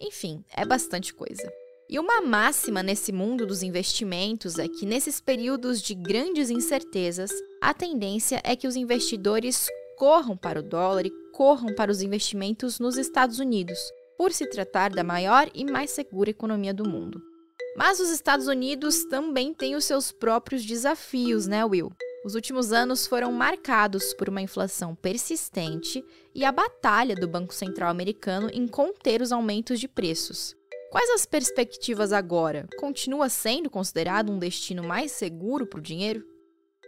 Enfim, 0.00 0.44
é 0.56 0.64
bastante 0.64 1.12
coisa. 1.12 1.52
E 1.90 1.98
uma 1.98 2.20
máxima 2.20 2.80
nesse 2.80 3.10
mundo 3.10 3.44
dos 3.44 3.64
investimentos 3.64 4.56
é 4.56 4.68
que 4.68 4.86
nesses 4.86 5.20
períodos 5.20 5.82
de 5.82 5.96
grandes 5.96 6.48
incertezas, 6.48 7.32
a 7.60 7.74
tendência 7.74 8.40
é 8.44 8.54
que 8.54 8.68
os 8.68 8.76
investidores 8.76 9.66
corram 9.98 10.36
para 10.36 10.60
o 10.60 10.62
dólar 10.62 11.06
e 11.06 11.12
corram 11.32 11.74
para 11.74 11.90
os 11.90 12.02
investimentos 12.02 12.78
nos 12.78 12.96
Estados 12.96 13.40
Unidos, 13.40 13.80
por 14.16 14.30
se 14.30 14.48
tratar 14.48 14.90
da 14.90 15.02
maior 15.02 15.50
e 15.52 15.64
mais 15.64 15.90
segura 15.90 16.30
economia 16.30 16.72
do 16.72 16.88
mundo. 16.88 17.33
Mas 17.76 17.98
os 17.98 18.10
Estados 18.10 18.46
Unidos 18.46 19.04
também 19.06 19.52
têm 19.52 19.74
os 19.74 19.84
seus 19.84 20.12
próprios 20.12 20.64
desafios, 20.64 21.46
né, 21.46 21.64
Will? 21.64 21.90
Os 22.24 22.34
últimos 22.34 22.72
anos 22.72 23.06
foram 23.06 23.30
marcados 23.32 24.14
por 24.14 24.28
uma 24.28 24.40
inflação 24.40 24.94
persistente 24.94 26.02
e 26.34 26.44
a 26.44 26.52
batalha 26.52 27.14
do 27.14 27.28
Banco 27.28 27.52
Central 27.52 27.90
americano 27.90 28.48
em 28.52 28.66
conter 28.66 29.20
os 29.20 29.32
aumentos 29.32 29.78
de 29.78 29.88
preços. 29.88 30.56
Quais 30.90 31.10
as 31.10 31.26
perspectivas 31.26 32.12
agora? 32.12 32.68
Continua 32.78 33.28
sendo 33.28 33.68
considerado 33.68 34.30
um 34.30 34.38
destino 34.38 34.84
mais 34.84 35.10
seguro 35.10 35.66
para 35.66 35.80
o 35.80 35.82
dinheiro? 35.82 36.24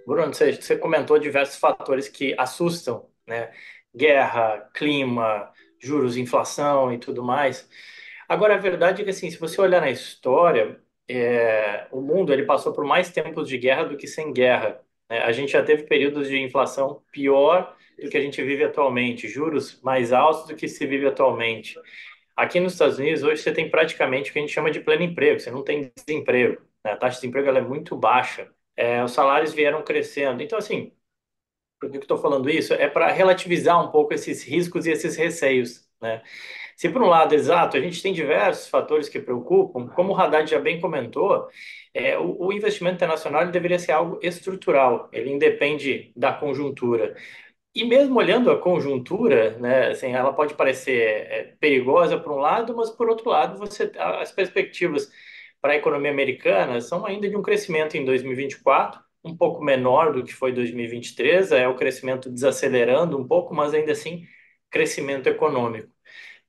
Bruno, 0.06 0.32
você, 0.32 0.78
comentou 0.78 1.18
diversos 1.18 1.56
fatores 1.56 2.08
que 2.08 2.32
assustam, 2.38 3.10
né? 3.26 3.52
Guerra, 3.94 4.70
clima, 4.72 5.50
juros, 5.80 6.16
inflação 6.16 6.92
e 6.92 6.98
tudo 6.98 7.24
mais. 7.24 7.68
Agora, 8.28 8.54
a 8.54 8.58
verdade 8.58 9.02
é 9.02 9.04
que, 9.04 9.10
assim, 9.10 9.30
se 9.30 9.38
você 9.38 9.60
olhar 9.60 9.80
na 9.80 9.90
história, 9.90 10.80
é, 11.08 11.86
o 11.90 12.00
mundo 12.00 12.32
ele 12.32 12.44
passou 12.44 12.72
por 12.72 12.84
mais 12.84 13.10
tempos 13.10 13.48
de 13.48 13.58
guerra 13.58 13.84
do 13.84 13.96
que 13.96 14.06
sem 14.06 14.32
guerra. 14.32 14.80
Né? 15.08 15.20
A 15.20 15.32
gente 15.32 15.52
já 15.52 15.62
teve 15.62 15.84
períodos 15.84 16.28
de 16.28 16.38
inflação 16.38 17.02
pior 17.12 17.76
do 18.00 18.10
que 18.10 18.16
a 18.16 18.20
gente 18.20 18.42
vive 18.42 18.64
atualmente, 18.64 19.28
juros 19.28 19.80
mais 19.82 20.12
altos 20.12 20.48
do 20.48 20.56
que 20.56 20.68
se 20.68 20.86
vive 20.86 21.06
atualmente. 21.06 21.78
Aqui 22.36 22.60
nos 22.60 22.74
Estados 22.74 22.98
Unidos, 22.98 23.22
hoje 23.22 23.42
você 23.42 23.52
tem 23.52 23.70
praticamente 23.70 24.30
o 24.30 24.32
que 24.32 24.38
a 24.38 24.42
gente 24.42 24.52
chama 24.52 24.70
de 24.70 24.80
pleno 24.80 25.02
emprego, 25.02 25.40
você 25.40 25.50
não 25.50 25.62
tem 25.64 25.90
desemprego. 25.96 26.60
Né? 26.84 26.92
A 26.92 26.96
taxa 26.96 27.14
de 27.14 27.20
desemprego 27.22 27.48
é 27.48 27.60
muito 27.62 27.96
baixa, 27.96 28.50
é, 28.76 29.02
os 29.02 29.12
salários 29.12 29.54
vieram 29.54 29.82
crescendo. 29.82 30.42
Então, 30.42 30.58
assim, 30.58 30.92
por 31.80 31.90
que 31.90 31.96
eu 31.96 32.00
estou 32.02 32.18
falando 32.18 32.50
isso? 32.50 32.74
É 32.74 32.88
para 32.88 33.08
relativizar 33.12 33.82
um 33.82 33.90
pouco 33.90 34.12
esses 34.14 34.42
riscos 34.44 34.86
e 34.86 34.90
esses 34.90 35.16
receios. 35.16 35.88
Né? 36.00 36.22
Se 36.76 36.90
por 36.90 37.02
um 37.02 37.06
lado, 37.08 37.34
exato, 37.34 37.76
a 37.76 37.80
gente 37.80 38.02
tem 38.02 38.12
diversos 38.12 38.68
fatores 38.68 39.08
que 39.08 39.18
preocupam, 39.18 39.88
como 39.88 40.12
o 40.12 40.16
Haddad 40.16 40.50
já 40.50 40.58
bem 40.60 40.78
comentou, 40.78 41.48
é, 41.94 42.18
o, 42.18 42.36
o, 42.48 42.52
investimento 42.52 42.96
internacional 42.96 43.46
deveria 43.50 43.78
ser 43.78 43.92
algo 43.92 44.18
estrutural, 44.22 45.08
ele 45.12 45.32
independe 45.32 46.12
da 46.14 46.32
conjuntura. 46.34 47.16
E 47.74 47.84
mesmo 47.84 48.18
olhando 48.18 48.50
a 48.50 48.60
conjuntura, 48.60 49.58
né, 49.58 49.88
assim, 49.88 50.12
ela 50.12 50.32
pode 50.34 50.54
parecer 50.54 51.00
é, 51.30 51.56
perigosa 51.60 52.18
por 52.18 52.32
um 52.32 52.36
lado, 52.38 52.76
mas 52.76 52.90
por 52.90 53.08
outro 53.08 53.30
lado, 53.30 53.58
você 53.58 53.90
as 53.98 54.32
perspectivas 54.32 55.10
para 55.60 55.72
a 55.74 55.76
economia 55.76 56.10
americana 56.10 56.80
são 56.80 57.06
ainda 57.06 57.28
de 57.28 57.36
um 57.36 57.42
crescimento 57.42 57.96
em 57.96 58.04
2024, 58.04 59.00
um 59.24 59.36
pouco 59.36 59.62
menor 59.64 60.12
do 60.12 60.24
que 60.24 60.32
foi 60.34 60.52
2023, 60.52 61.52
é 61.52 61.68
o 61.68 61.76
crescimento 61.76 62.30
desacelerando 62.30 63.18
um 63.18 63.26
pouco, 63.26 63.54
mas 63.54 63.74
ainda 63.74 63.92
assim 63.92 64.26
crescimento 64.70 65.28
econômico 65.28 65.95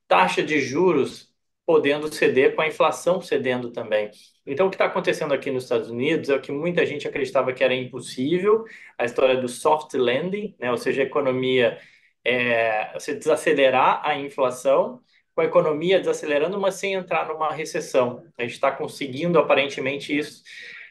taxa 0.08 0.42
de 0.42 0.60
juros 0.60 1.28
podendo 1.66 2.12
ceder 2.12 2.54
com 2.54 2.62
a 2.62 2.66
inflação 2.66 3.20
cedendo 3.20 3.70
também. 3.70 4.10
Então, 4.46 4.66
o 4.66 4.70
que 4.70 4.76
está 4.76 4.86
acontecendo 4.86 5.34
aqui 5.34 5.50
nos 5.50 5.64
Estados 5.64 5.90
Unidos 5.90 6.30
é 6.30 6.34
o 6.34 6.40
que 6.40 6.50
muita 6.50 6.86
gente 6.86 7.06
acreditava 7.06 7.52
que 7.52 7.62
era 7.62 7.74
impossível, 7.74 8.64
a 8.96 9.04
história 9.04 9.36
do 9.36 9.48
soft 9.48 9.92
landing, 9.92 10.56
né? 10.58 10.70
ou 10.70 10.78
seja, 10.78 11.02
a 11.02 11.04
economia, 11.04 11.78
é, 12.24 12.90
você 12.94 13.14
desacelerar 13.14 14.00
a 14.02 14.18
inflação, 14.18 15.02
com 15.34 15.42
a 15.42 15.44
economia 15.44 16.00
desacelerando, 16.00 16.58
mas 16.58 16.76
sem 16.76 16.94
entrar 16.94 17.28
numa 17.28 17.52
recessão. 17.52 18.24
A 18.38 18.42
gente 18.42 18.54
está 18.54 18.72
conseguindo, 18.72 19.38
aparentemente, 19.38 20.16
isso 20.16 20.42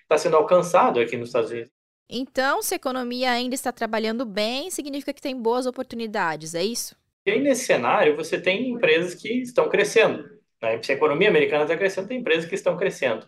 está 0.03 0.17
sendo 0.17 0.37
alcançado 0.37 0.99
aqui 0.99 1.17
nos 1.17 1.29
Estados 1.29 1.49
Unidos. 1.51 1.71
Então, 2.07 2.61
se 2.61 2.75
a 2.75 2.77
economia 2.77 3.31
ainda 3.31 3.55
está 3.55 3.71
trabalhando 3.71 4.25
bem, 4.25 4.69
significa 4.69 5.11
que 5.11 5.21
tem 5.21 5.35
boas 5.35 5.65
oportunidades, 5.65 6.55
é 6.55 6.63
isso? 6.63 6.95
E 7.27 7.31
aí, 7.31 7.41
nesse 7.41 7.65
cenário, 7.65 8.15
você 8.15 8.39
tem 8.41 8.69
empresas 8.69 9.13
que 9.13 9.27
estão 9.41 9.67
crescendo. 9.67 10.23
Né? 10.61 10.81
Se 10.81 10.93
a 10.93 10.95
economia 10.95 11.27
americana 11.27 11.63
está 11.63 11.75
crescendo, 11.75 12.07
tem 12.07 12.19
empresas 12.19 12.45
que 12.45 12.55
estão 12.55 12.77
crescendo. 12.77 13.27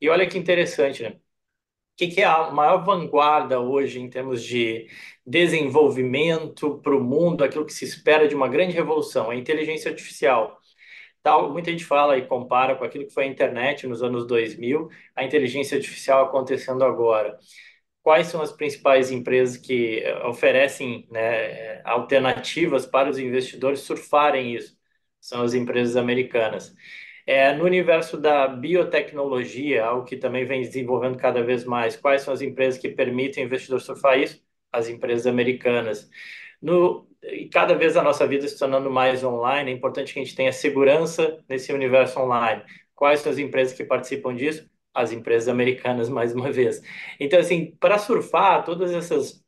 E 0.00 0.08
olha 0.08 0.26
que 0.26 0.38
interessante, 0.38 1.02
né? 1.02 1.10
O 1.10 1.96
que, 1.96 2.08
que 2.08 2.22
é 2.22 2.24
a 2.24 2.50
maior 2.50 2.84
vanguarda 2.84 3.60
hoje 3.60 4.00
em 4.00 4.08
termos 4.08 4.42
de 4.42 4.88
desenvolvimento 5.26 6.80
para 6.82 6.96
o 6.96 7.04
mundo, 7.04 7.44
aquilo 7.44 7.66
que 7.66 7.72
se 7.74 7.84
espera 7.84 8.26
de 8.26 8.34
uma 8.34 8.48
grande 8.48 8.74
revolução? 8.74 9.30
A 9.30 9.36
inteligência 9.36 9.90
artificial. 9.90 10.58
Tal, 11.22 11.52
muita 11.52 11.70
gente 11.70 11.84
fala 11.84 12.16
e 12.18 12.26
compara 12.26 12.76
com 12.76 12.84
aquilo 12.84 13.06
que 13.06 13.12
foi 13.12 13.24
a 13.24 13.28
internet 13.28 13.86
nos 13.86 14.02
anos 14.02 14.26
2000, 14.26 14.88
a 15.14 15.24
inteligência 15.24 15.76
artificial 15.76 16.26
acontecendo 16.26 16.84
agora 16.84 17.38
quais 18.04 18.28
são 18.28 18.42
as 18.42 18.52
principais 18.52 19.10
empresas 19.12 19.58
que 19.58 20.00
eh, 20.00 20.26
oferecem 20.28 21.08
né, 21.12 21.82
alternativas 21.84 22.86
para 22.86 23.10
os 23.10 23.18
investidores 23.18 23.80
surfarem 23.82 24.54
isso? 24.56 24.78
São 25.20 25.42
as 25.42 25.54
empresas 25.54 25.96
americanas. 25.96 26.74
É, 27.26 27.54
no 27.54 27.64
universo 27.64 28.18
da 28.18 28.46
biotecnologia, 28.48 29.84
algo 29.84 30.04
que 30.06 30.16
também 30.16 30.46
vem 30.46 30.62
desenvolvendo 30.62 31.16
cada 31.18 31.42
vez 31.42 31.64
mais, 31.64 31.96
quais 31.96 32.22
são 32.22 32.34
as 32.34 32.42
empresas 32.42 32.80
que 32.80 32.88
permitem 32.90 33.44
o 33.44 33.46
investidor 33.46 33.80
surfar 33.80 34.18
isso? 34.18 34.42
As 34.72 34.88
empresas 34.88 35.26
americanas. 35.26 36.10
No, 36.60 37.08
e 37.22 37.48
cada 37.48 37.74
vez 37.74 37.96
a 37.96 38.02
nossa 38.02 38.26
vida 38.26 38.46
se 38.48 38.58
tornando 38.58 38.90
mais 38.90 39.24
online, 39.24 39.70
é 39.70 39.74
importante 39.74 40.12
que 40.12 40.20
a 40.20 40.24
gente 40.24 40.36
tenha 40.36 40.52
segurança 40.52 41.38
nesse 41.48 41.72
universo 41.72 42.20
online. 42.20 42.62
Quais 42.94 43.20
são 43.20 43.32
as 43.32 43.38
empresas 43.38 43.76
que 43.76 43.84
participam 43.84 44.34
disso? 44.34 44.68
As 44.94 45.12
empresas 45.12 45.48
americanas 45.48 46.08
mais 46.08 46.34
uma 46.34 46.50
vez. 46.52 46.80
Então, 47.20 47.38
assim, 47.38 47.76
para 47.80 47.98
surfar 47.98 48.64
todas 48.64 48.92
essas 48.92 49.42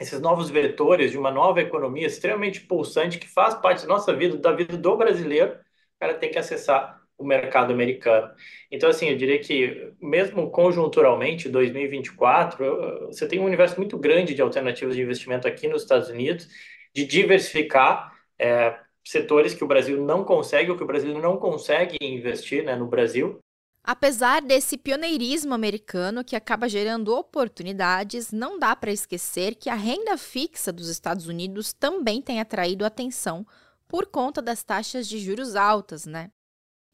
esses 0.00 0.20
novos 0.20 0.48
vetores 0.50 1.10
de 1.10 1.18
uma 1.18 1.30
nova 1.30 1.60
economia 1.60 2.06
extremamente 2.06 2.62
pulsante 2.62 3.18
que 3.18 3.28
faz 3.28 3.54
parte 3.54 3.82
da 3.82 3.88
nossa 3.88 4.14
vida, 4.14 4.38
da 4.38 4.52
vida 4.52 4.76
do 4.76 4.96
brasileiro, 4.96 5.52
o 5.52 6.00
cara 6.00 6.14
tem 6.14 6.30
que 6.30 6.38
acessar 6.38 7.00
o 7.18 7.24
mercado 7.24 7.72
americano. 7.72 8.32
Então, 8.70 8.88
assim, 8.88 9.08
eu 9.10 9.16
diria 9.16 9.38
que 9.38 9.92
mesmo 10.00 10.50
conjunturalmente, 10.50 11.50
2024, 11.50 13.08
você 13.08 13.28
tem 13.28 13.38
um 13.38 13.44
universo 13.44 13.76
muito 13.76 13.98
grande 13.98 14.34
de 14.34 14.40
alternativas 14.40 14.96
de 14.96 15.02
investimento 15.02 15.46
aqui 15.46 15.68
nos 15.68 15.82
Estados 15.82 16.08
Unidos, 16.08 16.48
de 16.94 17.04
diversificar 17.04 18.10
é, 18.38 18.78
setores 19.04 19.52
que 19.54 19.62
o 19.62 19.66
Brasil 19.66 20.02
não 20.02 20.24
consegue, 20.24 20.70
ou 20.70 20.76
que 20.78 20.82
o 20.82 20.86
Brasil 20.86 21.18
não 21.18 21.36
consegue 21.36 21.98
investir 22.00 22.64
né, 22.64 22.74
no 22.74 22.86
Brasil, 22.86 23.38
Apesar 23.82 24.42
desse 24.42 24.76
pioneirismo 24.76 25.54
americano 25.54 26.22
que 26.22 26.36
acaba 26.36 26.68
gerando 26.68 27.14
oportunidades, 27.16 28.30
não 28.30 28.58
dá 28.58 28.76
para 28.76 28.92
esquecer 28.92 29.54
que 29.54 29.70
a 29.70 29.74
renda 29.74 30.18
fixa 30.18 30.70
dos 30.70 30.88
Estados 30.88 31.26
Unidos 31.26 31.72
também 31.72 32.20
tem 32.20 32.40
atraído 32.40 32.84
atenção 32.84 33.46
por 33.88 34.06
conta 34.06 34.42
das 34.42 34.62
taxas 34.62 35.08
de 35.08 35.18
juros 35.18 35.56
altas, 35.56 36.04
né? 36.04 36.30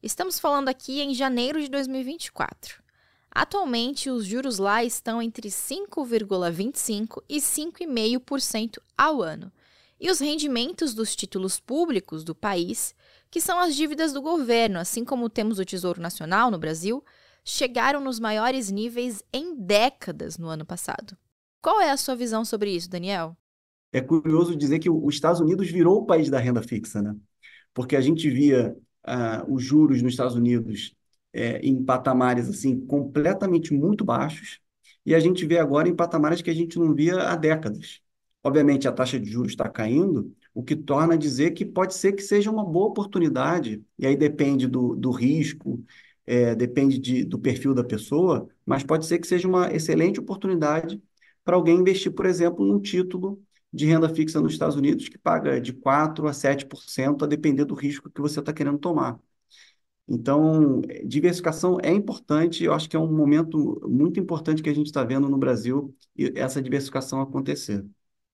Estamos 0.01 0.39
falando 0.39 0.69
aqui 0.69 1.01
em 1.01 1.13
janeiro 1.13 1.61
de 1.61 1.69
2024. 1.69 2.81
Atualmente, 3.29 4.09
os 4.09 4.25
juros 4.25 4.57
lá 4.57 4.83
estão 4.83 5.21
entre 5.21 5.49
5,25% 5.49 7.21
e 7.29 7.37
5,5% 7.37 8.79
ao 8.97 9.21
ano. 9.21 9.51
E 9.99 10.09
os 10.09 10.19
rendimentos 10.19 10.93
dos 10.93 11.15
títulos 11.15 11.59
públicos 11.59 12.23
do 12.23 12.33
país 12.33 12.95
que 13.37 13.41
são 13.41 13.59
as 13.59 13.75
dívidas 13.75 14.13
do 14.13 14.19
governo, 14.19 14.79
assim 14.79 15.05
como 15.05 15.29
temos 15.29 15.59
o 15.59 15.65
Tesouro 15.65 16.01
Nacional 16.01 16.49
no 16.49 16.57
Brasil, 16.57 17.03
chegaram 17.45 18.01
nos 18.01 18.19
maiores 18.19 18.71
níveis 18.71 19.23
em 19.31 19.55
décadas 19.55 20.39
no 20.39 20.47
ano 20.47 20.65
passado. 20.65 21.15
Qual 21.61 21.79
é 21.79 21.91
a 21.91 21.97
sua 21.97 22.15
visão 22.15 22.43
sobre 22.43 22.71
isso, 22.71 22.89
Daniel? 22.89 23.37
É 23.93 24.01
curioso 24.01 24.55
dizer 24.55 24.79
que 24.79 24.89
os 24.89 25.13
Estados 25.13 25.39
Unidos 25.39 25.69
virou 25.69 25.99
o 25.99 26.05
país 26.07 26.31
da 26.31 26.39
renda 26.39 26.63
fixa, 26.63 26.99
né? 26.99 27.15
Porque 27.75 27.95
a 27.95 28.01
gente 28.01 28.27
via 28.27 28.75
uh, 29.07 29.53
os 29.53 29.63
juros 29.63 30.01
nos 30.01 30.13
Estados 30.13 30.35
Unidos 30.35 30.95
é, 31.31 31.59
em 31.59 31.85
patamares 31.85 32.49
assim 32.49 32.83
completamente 32.87 33.71
muito 33.71 34.03
baixos 34.03 34.59
e 35.05 35.13
a 35.13 35.19
gente 35.19 35.45
vê 35.45 35.59
agora 35.59 35.87
em 35.87 35.95
patamares 35.95 36.41
que 36.41 36.49
a 36.49 36.55
gente 36.55 36.79
não 36.79 36.91
via 36.91 37.21
há 37.29 37.35
décadas. 37.35 38.01
Obviamente 38.43 38.87
a 38.87 38.91
taxa 38.91 39.19
de 39.19 39.29
juros 39.29 39.51
está 39.51 39.69
caindo, 39.69 40.35
o 40.57 40.63
que 40.63 40.75
torna 40.75 41.13
a 41.13 41.17
dizer 41.17 41.51
que 41.51 41.63
pode 41.63 41.93
ser 41.93 42.13
que 42.13 42.23
seja 42.23 42.49
uma 42.49 42.65
boa 42.65 42.87
oportunidade, 42.87 43.85
e 43.97 44.07
aí 44.07 44.15
depende 44.17 44.67
do, 44.67 44.95
do 44.95 45.11
risco, 45.11 45.85
é, 46.25 46.55
depende 46.55 46.97
de, 46.97 47.23
do 47.23 47.37
perfil 47.37 47.75
da 47.75 47.83
pessoa, 47.83 48.49
mas 48.65 48.83
pode 48.83 49.05
ser 49.05 49.19
que 49.19 49.27
seja 49.27 49.47
uma 49.47 49.71
excelente 49.71 50.19
oportunidade 50.19 50.99
para 51.43 51.55
alguém 51.55 51.77
investir, 51.77 52.11
por 52.11 52.25
exemplo, 52.25 52.65
num 52.65 52.79
título 52.81 53.39
de 53.71 53.85
renda 53.85 54.09
fixa 54.09 54.41
nos 54.41 54.53
Estados 54.53 54.75
Unidos 54.75 55.07
que 55.07 55.17
paga 55.19 55.61
de 55.61 55.73
4% 55.73 56.27
a 56.31 56.33
7%, 56.33 57.23
a 57.23 57.27
depender 57.27 57.63
do 57.63 57.75
risco 57.75 58.09
que 58.09 58.19
você 58.19 58.39
está 58.39 58.51
querendo 58.51 58.79
tomar. 58.79 59.19
Então, 60.07 60.81
diversificação 61.05 61.77
é 61.83 61.91
importante, 61.91 62.63
eu 62.63 62.73
acho 62.73 62.89
que 62.89 62.95
é 62.95 62.99
um 62.99 63.11
momento 63.11 63.79
muito 63.87 64.19
importante 64.19 64.63
que 64.63 64.69
a 64.69 64.73
gente 64.73 64.87
está 64.87 65.03
vendo 65.03 65.29
no 65.29 65.37
Brasil, 65.37 65.95
essa 66.35 66.61
diversificação 66.63 67.21
acontecer. 67.21 67.85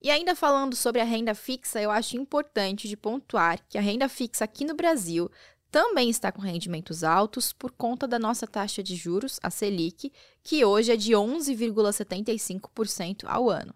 E 0.03 0.12
ainda 0.12 0.36
falando 0.36 0.75
sobre 0.75 1.00
a 1.00 1.05
renda 1.05 1.33
fixa, 1.33 1.81
eu 1.81 1.89
acho 1.89 2.17
importante 2.17 2.89
de 2.89 2.98
pontuar 2.98 3.65
que 3.69 3.77
a 3.77 3.81
renda 3.81 4.10
fixa 4.10 4.43
aqui 4.43 4.65
no 4.65 4.75
Brasil 4.75 5.31
também 5.72 6.10
está 6.10 6.29
com 6.29 6.41
rendimentos 6.41 7.05
altos 7.05 7.53
por 7.53 7.72
conta 7.72 8.05
da 8.05 8.19
nossa 8.19 8.45
taxa 8.45 8.83
de 8.83 8.98
juros, 8.98 9.39
a 9.41 9.50
Selic, 9.50 10.12
que 10.43 10.65
hoje 10.65 10.91
é 10.91 10.98
de 10.98 11.13
11,75% 11.13 13.24
ao 13.25 13.50
ano. 13.50 13.74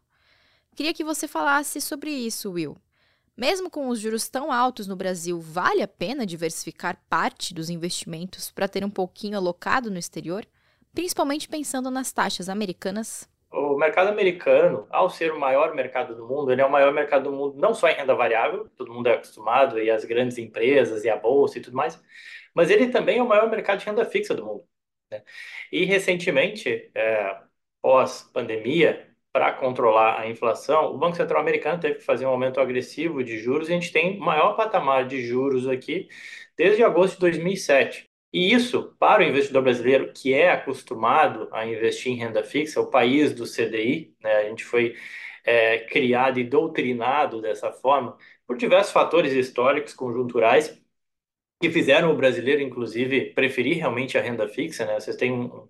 Queria 0.75 0.93
que 0.93 1.05
você 1.05 1.29
falasse 1.29 1.79
sobre 1.79 2.12
isso, 2.12 2.51
Will. 2.51 2.75
Mesmo 3.36 3.69
com 3.69 3.88
os 3.88 3.98
juros 3.98 4.27
tão 4.27 4.51
altos 4.51 4.86
no 4.86 4.98
Brasil, 4.98 5.39
vale 5.39 5.81
a 5.81 5.88
pena 5.88 6.25
diversificar 6.25 7.01
parte 7.10 7.53
dos 7.53 7.69
investimentos 7.69 8.51
para 8.51 8.67
ter 8.67 8.84
um 8.84 8.89
pouquinho 8.89 9.38
alocado 9.38 9.89
no 9.89 9.98
exterior? 9.98 10.46
Principalmente 10.93 11.48
pensando 11.48 11.89
nas 11.89 12.12
taxas 12.12 12.50
americanas? 12.50 13.29
O 13.57 13.77
mercado 13.77 14.09
americano, 14.09 14.87
ao 14.91 15.09
ser 15.09 15.31
o 15.31 15.39
maior 15.39 15.73
mercado 15.73 16.15
do 16.15 16.27
mundo, 16.27 16.51
ele 16.51 16.61
é 16.61 16.65
o 16.65 16.71
maior 16.71 16.93
mercado 16.93 17.23
do 17.25 17.31
mundo 17.31 17.57
não 17.57 17.73
só 17.73 17.89
em 17.89 17.95
renda 17.95 18.13
variável, 18.15 18.69
todo 18.77 18.93
mundo 18.93 19.07
é 19.07 19.13
acostumado, 19.15 19.79
e 19.79 19.89
as 19.89 20.05
grandes 20.05 20.37
empresas, 20.37 21.03
e 21.03 21.09
a 21.09 21.17
bolsa 21.17 21.57
e 21.57 21.61
tudo 21.61 21.75
mais, 21.75 21.99
mas 22.53 22.69
ele 22.69 22.89
também 22.89 23.17
é 23.19 23.23
o 23.23 23.27
maior 23.27 23.49
mercado 23.49 23.79
de 23.79 23.85
renda 23.85 24.05
fixa 24.05 24.35
do 24.35 24.45
mundo. 24.45 24.63
Né? 25.11 25.23
E 25.71 25.85
recentemente, 25.85 26.91
é, 26.95 27.41
pós-pandemia, 27.81 29.07
para 29.31 29.53
controlar 29.53 30.19
a 30.19 30.27
inflação, 30.29 30.93
o 30.93 30.97
Banco 30.97 31.15
Central 31.17 31.41
americano 31.41 31.79
teve 31.79 31.95
que 31.95 32.03
fazer 32.05 32.25
um 32.25 32.29
aumento 32.29 32.59
agressivo 32.59 33.23
de 33.23 33.39
juros 33.39 33.69
e 33.69 33.71
a 33.73 33.75
gente 33.75 33.91
tem 33.91 34.17
o 34.17 34.19
maior 34.19 34.55
patamar 34.55 35.07
de 35.07 35.23
juros 35.25 35.67
aqui 35.67 36.09
desde 36.57 36.83
agosto 36.83 37.15
de 37.15 37.19
2007. 37.21 38.09
E 38.38 38.53
isso, 38.53 38.96
para 39.00 39.24
o 39.24 39.25
investidor 39.27 39.63
brasileiro 39.63 40.13
que 40.13 40.32
é 40.32 40.51
acostumado 40.51 41.50
a 41.51 41.65
investir 41.65 42.12
em 42.12 42.17
renda 42.17 42.44
fixa, 42.44 42.79
o 42.79 42.86
país 42.88 43.34
do 43.34 43.46
CDI, 43.46 44.15
né, 44.22 44.32
a 44.38 44.50
gente 44.50 44.63
foi 44.63 44.96
é, 45.44 45.79
criado 45.79 46.39
e 46.39 46.44
doutrinado 46.44 47.41
dessa 47.41 47.72
forma 47.72 48.15
por 48.46 48.56
diversos 48.56 48.94
fatores 48.94 49.34
históricos, 49.34 49.94
conjunturais, 49.96 50.79
que 51.62 51.72
fizeram 51.72 52.12
o 52.13 52.17
brasileiro, 52.17 52.62
inclusive, 52.62 53.34
preferir 53.34 53.77
realmente 53.77 54.17
a 54.17 54.22
renda 54.22 54.48
fixa. 54.48 54.86
Né? 54.86 55.00
Vocês 55.00 55.15
têm 55.17 55.32
um, 55.32 55.67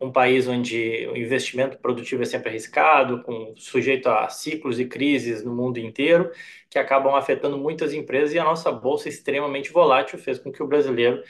um 0.00 0.12
país 0.12 0.46
onde 0.46 1.06
o 1.08 1.16
investimento 1.16 1.78
produtivo 1.78 2.22
é 2.22 2.26
sempre 2.26 2.50
arriscado, 2.50 3.22
com, 3.22 3.54
sujeito 3.56 4.08
a 4.08 4.28
ciclos 4.28 4.78
e 4.78 4.86
crises 4.86 5.44
no 5.44 5.54
mundo 5.54 5.78
inteiro, 5.78 6.30
que 6.70 6.78
acabam 6.78 7.14
afetando 7.14 7.58
muitas 7.58 7.92
empresas, 7.92 8.34
e 8.34 8.38
a 8.38 8.44
nossa 8.44 8.70
bolsa 8.70 9.08
extremamente 9.08 9.70
volátil 9.72 10.18
fez 10.18 10.38
com 10.38 10.52
que 10.52 10.62
o 10.62 10.66
brasileiro 10.66 11.22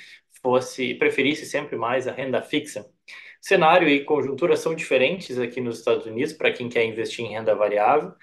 fosse 0.48 0.94
preferisse 0.94 1.44
sempre 1.44 1.76
mais 1.76 2.08
a 2.08 2.12
renda 2.12 2.40
fixa. 2.40 2.90
Cenário 3.40 3.86
e 3.88 4.02
conjuntura 4.04 4.56
são 4.56 4.74
diferentes 4.74 5.38
aqui 5.38 5.60
nos 5.60 5.78
Estados 5.78 6.06
Unidos 6.06 6.32
para 6.32 6.50
quem 6.52 6.70
quer 6.70 6.84
investir 6.86 7.24
em 7.24 7.28
renda 7.32 7.54
variável, 7.54 8.14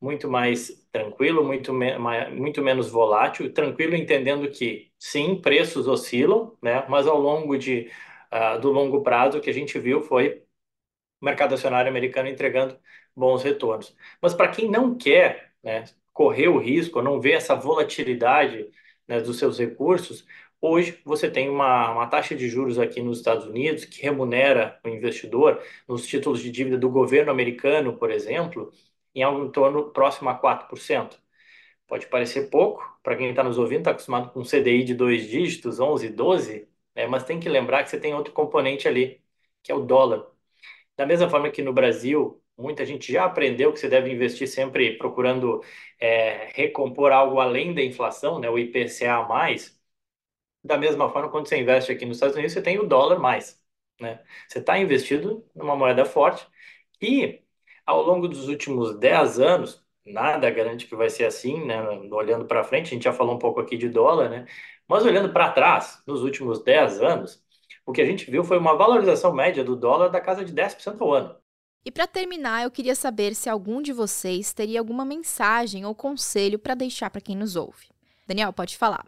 muito 0.00 0.28
mais 0.28 0.86
tranquilo, 0.90 1.44
muito, 1.44 1.72
me 1.74 1.98
muito 2.30 2.62
menos 2.62 2.88
volátil, 2.90 3.52
tranquilo 3.52 3.94
entendendo 3.94 4.50
que 4.50 4.90
sim, 4.98 5.40
preços 5.40 5.86
oscilam, 5.86 6.56
né, 6.62 6.86
mas 6.88 7.06
ao 7.06 7.18
longo 7.20 7.58
de 7.58 7.90
uh, 8.32 8.58
do 8.60 8.72
longo 8.72 9.02
prazo, 9.02 9.38
o 9.38 9.40
que 9.40 9.50
a 9.50 9.54
gente 9.54 9.78
viu 9.78 10.00
foi 10.02 10.42
o 11.20 11.24
mercado 11.26 11.54
acionário 11.54 11.90
americano 11.90 12.28
entregando 12.28 12.78
bons 13.14 13.42
retornos. 13.42 13.96
Mas 14.22 14.34
para 14.34 14.48
quem 14.48 14.70
não 14.70 14.96
quer 14.96 15.52
né, 15.62 15.84
correr 16.12 16.48
o 16.48 16.58
risco, 16.58 17.02
não 17.02 17.20
vê 17.20 17.32
essa 17.32 17.54
volatilidade 17.54 18.70
né, 19.08 19.20
dos 19.20 19.38
seus 19.38 19.58
recursos, 19.58 20.26
hoje 20.60 21.00
você 21.04 21.30
tem 21.30 21.48
uma, 21.48 21.90
uma 21.92 22.06
taxa 22.06 22.34
de 22.34 22.48
juros 22.48 22.78
aqui 22.78 23.00
nos 23.02 23.18
Estados 23.18 23.46
Unidos 23.46 23.84
que 23.84 24.02
remunera 24.02 24.80
o 24.84 24.88
investidor 24.88 25.62
nos 25.88 26.06
títulos 26.06 26.40
de 26.42 26.50
dívida 26.50 26.78
do 26.78 26.90
governo 26.90 27.30
americano, 27.30 27.96
por 27.96 28.10
exemplo, 28.10 28.72
em 29.14 29.22
algo 29.22 29.44
em 29.46 29.50
torno 29.50 29.90
próximo 29.92 30.28
a 30.30 30.34
4%. 30.34 31.18
Pode 31.86 32.06
parecer 32.08 32.50
pouco, 32.50 32.82
para 33.02 33.16
quem 33.16 33.30
está 33.30 33.44
nos 33.44 33.58
ouvindo, 33.58 33.80
está 33.80 33.92
acostumado 33.92 34.32
com 34.32 34.44
CDI 34.44 34.84
de 34.84 34.94
dois 34.94 35.28
dígitos, 35.28 35.78
11, 35.80 36.08
12, 36.10 36.68
né? 36.94 37.06
mas 37.06 37.24
tem 37.24 37.38
que 37.40 37.48
lembrar 37.48 37.84
que 37.84 37.90
você 37.90 38.00
tem 38.00 38.14
outro 38.14 38.32
componente 38.32 38.88
ali, 38.88 39.22
que 39.62 39.70
é 39.72 39.74
o 39.74 39.80
dólar. 39.84 40.26
Da 40.96 41.06
mesma 41.06 41.28
forma 41.28 41.50
que 41.50 41.62
no 41.62 41.72
Brasil, 41.72 42.42
muita 42.56 42.84
gente 42.84 43.12
já 43.12 43.24
aprendeu 43.24 43.72
que 43.72 43.78
você 43.80 43.88
deve 43.88 44.10
investir 44.12 44.48
sempre 44.48 44.96
procurando 44.98 45.62
é, 46.00 46.48
recompor 46.54 47.12
algo 47.12 47.40
além 47.40 47.74
da 47.74 47.82
inflação, 47.82 48.38
né? 48.40 48.48
o 48.50 48.58
IPCA 48.58 49.22
mais. 49.28 49.75
Da 50.66 50.76
mesma 50.78 51.10
forma, 51.10 51.30
quando 51.30 51.48
você 51.48 51.58
investe 51.58 51.92
aqui 51.92 52.04
nos 52.04 52.16
Estados 52.16 52.34
Unidos, 52.36 52.52
você 52.52 52.62
tem 52.62 52.78
o 52.78 52.86
dólar 52.86 53.18
mais. 53.18 53.60
Né? 54.00 54.22
Você 54.48 54.58
está 54.58 54.78
investido 54.78 55.44
numa 55.54 55.76
moeda 55.76 56.04
forte 56.04 56.46
e, 57.00 57.42
ao 57.84 58.02
longo 58.02 58.28
dos 58.28 58.48
últimos 58.48 58.98
10 58.98 59.38
anos, 59.40 59.84
nada 60.04 60.50
garante 60.50 60.86
que 60.86 60.96
vai 60.96 61.10
ser 61.10 61.24
assim, 61.24 61.64
né? 61.64 61.80
olhando 62.10 62.46
para 62.46 62.64
frente, 62.64 62.86
a 62.88 62.90
gente 62.90 63.04
já 63.04 63.12
falou 63.12 63.36
um 63.36 63.38
pouco 63.38 63.60
aqui 63.60 63.76
de 63.76 63.88
dólar, 63.88 64.28
né? 64.28 64.46
Mas 64.88 65.04
olhando 65.04 65.32
para 65.32 65.50
trás, 65.52 66.02
nos 66.06 66.22
últimos 66.22 66.62
10 66.62 67.00
anos, 67.00 67.44
o 67.84 67.92
que 67.92 68.00
a 68.02 68.06
gente 68.06 68.30
viu 68.30 68.44
foi 68.44 68.58
uma 68.58 68.76
valorização 68.76 69.32
média 69.32 69.64
do 69.64 69.76
dólar 69.76 70.08
da 70.08 70.20
casa 70.20 70.44
de 70.44 70.52
10% 70.52 71.00
ao 71.02 71.12
ano. 71.12 71.36
E 71.84 71.90
para 71.90 72.06
terminar, 72.06 72.64
eu 72.64 72.70
queria 72.70 72.96
saber 72.96 73.34
se 73.34 73.48
algum 73.48 73.80
de 73.80 73.92
vocês 73.92 74.52
teria 74.52 74.80
alguma 74.80 75.04
mensagem 75.04 75.84
ou 75.86 75.94
conselho 75.94 76.58
para 76.58 76.74
deixar 76.74 77.10
para 77.10 77.20
quem 77.20 77.36
nos 77.36 77.54
ouve. 77.54 77.86
Daniel, 78.26 78.52
pode 78.52 78.76
falar. 78.76 79.04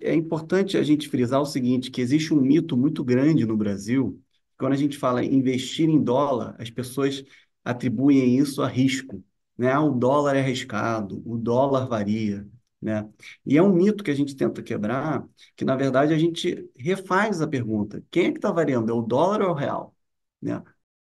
É 0.00 0.14
importante 0.14 0.76
a 0.76 0.82
gente 0.82 1.08
frisar 1.08 1.40
o 1.40 1.46
seguinte, 1.46 1.90
que 1.90 2.00
existe 2.00 2.32
um 2.32 2.40
mito 2.40 2.76
muito 2.76 3.04
grande 3.04 3.44
no 3.46 3.56
Brasil, 3.56 4.20
quando 4.58 4.72
a 4.72 4.76
gente 4.76 4.98
fala 4.98 5.24
em 5.24 5.34
investir 5.34 5.88
em 5.88 6.02
dólar, 6.02 6.54
as 6.58 6.70
pessoas 6.70 7.24
atribuem 7.64 8.38
isso 8.38 8.62
a 8.62 8.68
risco. 8.68 9.22
Né? 9.56 9.70
Ah, 9.72 9.80
o 9.82 9.90
dólar 9.90 10.36
é 10.36 10.40
arriscado, 10.40 11.22
o 11.26 11.36
dólar 11.36 11.86
varia. 11.86 12.46
Né? 12.80 13.08
E 13.44 13.58
é 13.58 13.62
um 13.62 13.72
mito 13.72 14.02
que 14.02 14.10
a 14.10 14.14
gente 14.14 14.34
tenta 14.34 14.62
quebrar, 14.62 15.26
que 15.54 15.64
na 15.64 15.76
verdade 15.76 16.14
a 16.14 16.18
gente 16.18 16.70
refaz 16.76 17.42
a 17.42 17.46
pergunta: 17.48 18.02
quem 18.10 18.26
é 18.26 18.32
que 18.32 18.38
está 18.38 18.50
variando? 18.50 18.90
É 18.90 18.94
o 18.94 19.02
dólar 19.02 19.42
ou 19.42 19.48
é 19.48 19.50
o 19.50 19.54
real? 19.54 19.94
Né? 20.40 20.62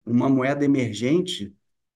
Uma 0.05 0.29
moeda 0.29 0.63
emergente, 0.63 1.53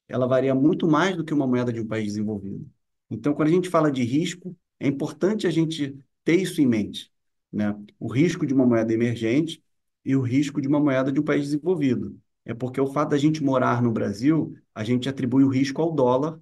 ela 0.07 0.27
varia 0.27 0.53
muito 0.53 0.87
mais 0.87 1.15
do 1.15 1.23
que 1.23 1.33
uma 1.33 1.47
moeda 1.47 1.71
de 1.71 1.79
um 1.79 1.87
país 1.87 2.05
desenvolvido. 2.05 2.69
Então, 3.09 3.33
quando 3.33 3.49
a 3.49 3.51
gente 3.51 3.69
fala 3.69 3.91
de 3.91 4.03
risco, 4.03 4.55
é 4.79 4.87
importante 4.87 5.47
a 5.47 5.51
gente 5.51 5.97
ter 6.23 6.35
isso 6.35 6.61
em 6.61 6.67
mente, 6.67 7.11
né? 7.51 7.75
O 7.99 8.07
risco 8.11 8.45
de 8.45 8.53
uma 8.53 8.65
moeda 8.65 8.93
emergente 8.93 9.63
e 10.05 10.15
o 10.15 10.21
risco 10.21 10.61
de 10.61 10.67
uma 10.67 10.79
moeda 10.79 11.11
de 11.11 11.19
um 11.19 11.23
país 11.23 11.45
desenvolvido. 11.45 12.19
É 12.45 12.53
porque 12.53 12.81
o 12.81 12.87
fato 12.87 13.09
da 13.09 13.17
gente 13.17 13.43
morar 13.43 13.81
no 13.81 13.91
Brasil, 13.91 14.55
a 14.73 14.83
gente 14.83 15.07
atribui 15.07 15.43
o 15.43 15.49
risco 15.49 15.81
ao 15.81 15.91
dólar, 15.91 16.39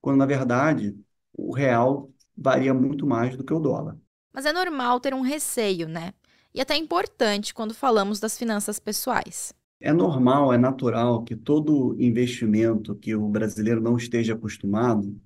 quando 0.00 0.18
na 0.18 0.26
verdade 0.26 0.96
o 1.32 1.52
real 1.52 2.10
varia 2.36 2.72
muito 2.72 3.06
mais 3.06 3.36
do 3.36 3.44
que 3.44 3.52
o 3.52 3.58
dólar. 3.58 3.96
Mas 4.32 4.46
é 4.46 4.52
normal 4.52 5.00
ter 5.00 5.12
um 5.12 5.22
receio, 5.22 5.88
né? 5.88 6.12
E 6.54 6.60
até 6.60 6.76
importante 6.76 7.54
quando 7.54 7.74
falamos 7.74 8.20
das 8.20 8.38
finanças 8.38 8.78
pessoais. 8.78 9.52
É 9.80 9.92
normal, 9.92 10.52
é 10.52 10.58
natural 10.58 11.24
que 11.24 11.34
todo 11.34 11.96
investimento 11.98 12.94
que 12.94 13.14
o 13.14 13.28
brasileiro 13.28 13.80
não 13.80 13.96
esteja 13.96 14.34
acostumado, 14.34 15.18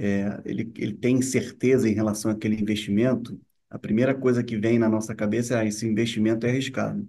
é, 0.00 0.40
ele, 0.46 0.72
ele 0.76 0.94
tem 0.94 1.20
certeza 1.20 1.86
em 1.86 1.92
relação 1.92 2.30
àquele 2.30 2.58
investimento, 2.60 3.38
a 3.68 3.78
primeira 3.78 4.14
coisa 4.14 4.42
que 4.42 4.56
vem 4.56 4.78
na 4.78 4.88
nossa 4.88 5.14
cabeça 5.14 5.54
é 5.56 5.58
ah, 5.60 5.64
esse 5.66 5.86
investimento 5.86 6.46
é 6.46 6.50
arriscado. 6.50 7.06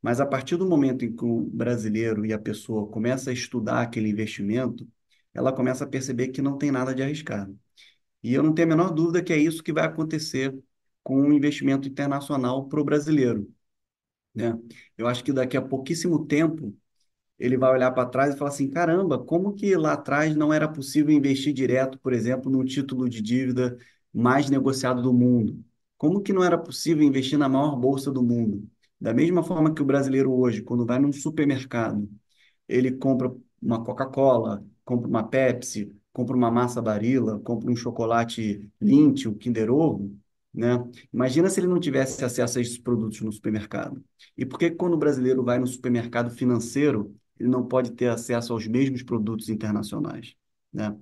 Mas 0.00 0.20
a 0.20 0.26
partir 0.26 0.56
do 0.56 0.66
momento 0.66 1.04
em 1.04 1.14
que 1.14 1.24
o 1.24 1.42
brasileiro 1.42 2.24
e 2.24 2.32
a 2.32 2.38
pessoa 2.38 2.88
começa 2.88 3.30
a 3.30 3.32
estudar 3.34 3.82
aquele 3.82 4.08
investimento, 4.08 4.88
ela 5.34 5.52
começa 5.52 5.84
a 5.84 5.86
perceber 5.86 6.28
que 6.28 6.40
não 6.40 6.56
tem 6.56 6.70
nada 6.70 6.94
de 6.94 7.02
arriscado. 7.02 7.58
E 8.22 8.34
eu 8.34 8.42
não 8.42 8.54
tenho 8.54 8.68
a 8.68 8.70
menor 8.70 8.90
dúvida 8.90 9.22
que 9.22 9.32
é 9.32 9.38
isso 9.38 9.62
que 9.62 9.72
vai 9.72 9.84
acontecer 9.84 10.56
com 11.02 11.20
o 11.20 11.32
investimento 11.34 11.88
internacional 11.88 12.68
para 12.68 12.80
o 12.80 12.84
brasileiro. 12.84 13.48
Né? 14.34 14.58
Eu 14.96 15.06
acho 15.06 15.22
que 15.24 15.32
daqui 15.32 15.56
a 15.56 15.62
pouquíssimo 15.62 16.26
tempo 16.26 16.74
ele 17.40 17.56
vai 17.56 17.72
olhar 17.72 17.90
para 17.92 18.08
trás 18.08 18.34
e 18.34 18.38
falar 18.38 18.50
assim: 18.50 18.68
caramba, 18.70 19.18
como 19.18 19.54
que 19.54 19.74
lá 19.76 19.94
atrás 19.94 20.36
não 20.36 20.52
era 20.52 20.68
possível 20.68 21.14
investir 21.14 21.52
direto, 21.52 21.98
por 21.98 22.12
exemplo, 22.12 22.50
no 22.50 22.64
título 22.64 23.08
de 23.08 23.22
dívida 23.22 23.76
mais 24.12 24.50
negociado 24.50 25.02
do 25.02 25.12
mundo? 25.12 25.64
Como 25.98 26.22
que 26.22 26.32
não 26.32 26.44
era 26.44 26.58
possível 26.58 27.04
investir 27.04 27.38
na 27.38 27.48
maior 27.48 27.76
bolsa 27.76 28.10
do 28.12 28.22
mundo? 28.22 28.68
Da 29.00 29.14
mesma 29.14 29.42
forma 29.42 29.74
que 29.74 29.82
o 29.82 29.84
brasileiro 29.84 30.32
hoje, 30.32 30.62
quando 30.62 30.86
vai 30.86 30.98
num 30.98 31.12
supermercado, 31.12 32.08
ele 32.68 32.92
compra 32.92 33.34
uma 33.60 33.82
Coca-Cola, 33.84 34.64
compra 34.84 35.08
uma 35.08 35.22
Pepsi, 35.28 35.94
compra 36.12 36.36
uma 36.36 36.50
massa 36.50 36.80
Barilla, 36.82 37.38
compra 37.40 37.70
um 37.70 37.76
chocolate 37.76 38.70
Lindt, 38.80 39.28
um 39.28 39.34
Kinder 39.34 39.70
Ovo, 39.70 40.16
né? 40.52 40.76
Imagina 41.12 41.48
se 41.48 41.60
ele 41.60 41.66
não 41.68 41.80
tivesse 41.80 42.24
acesso 42.24 42.58
a 42.58 42.62
esses 42.62 42.78
produtos 42.78 43.20
no 43.20 43.32
supermercado. 43.32 44.02
E 44.36 44.44
por 44.44 44.58
que 44.58 44.70
quando 44.70 44.94
o 44.94 44.98
brasileiro 44.98 45.44
vai 45.44 45.58
no 45.58 45.66
supermercado 45.66 46.30
financeiro, 46.30 47.14
ele 47.40 47.48
não 47.48 47.66
pode 47.66 47.92
ter 47.92 48.08
acesso 48.08 48.52
aos 48.52 48.66
mesmos 48.66 49.02
produtos 49.02 49.48
internacionais, 49.48 50.36
né? 50.70 50.94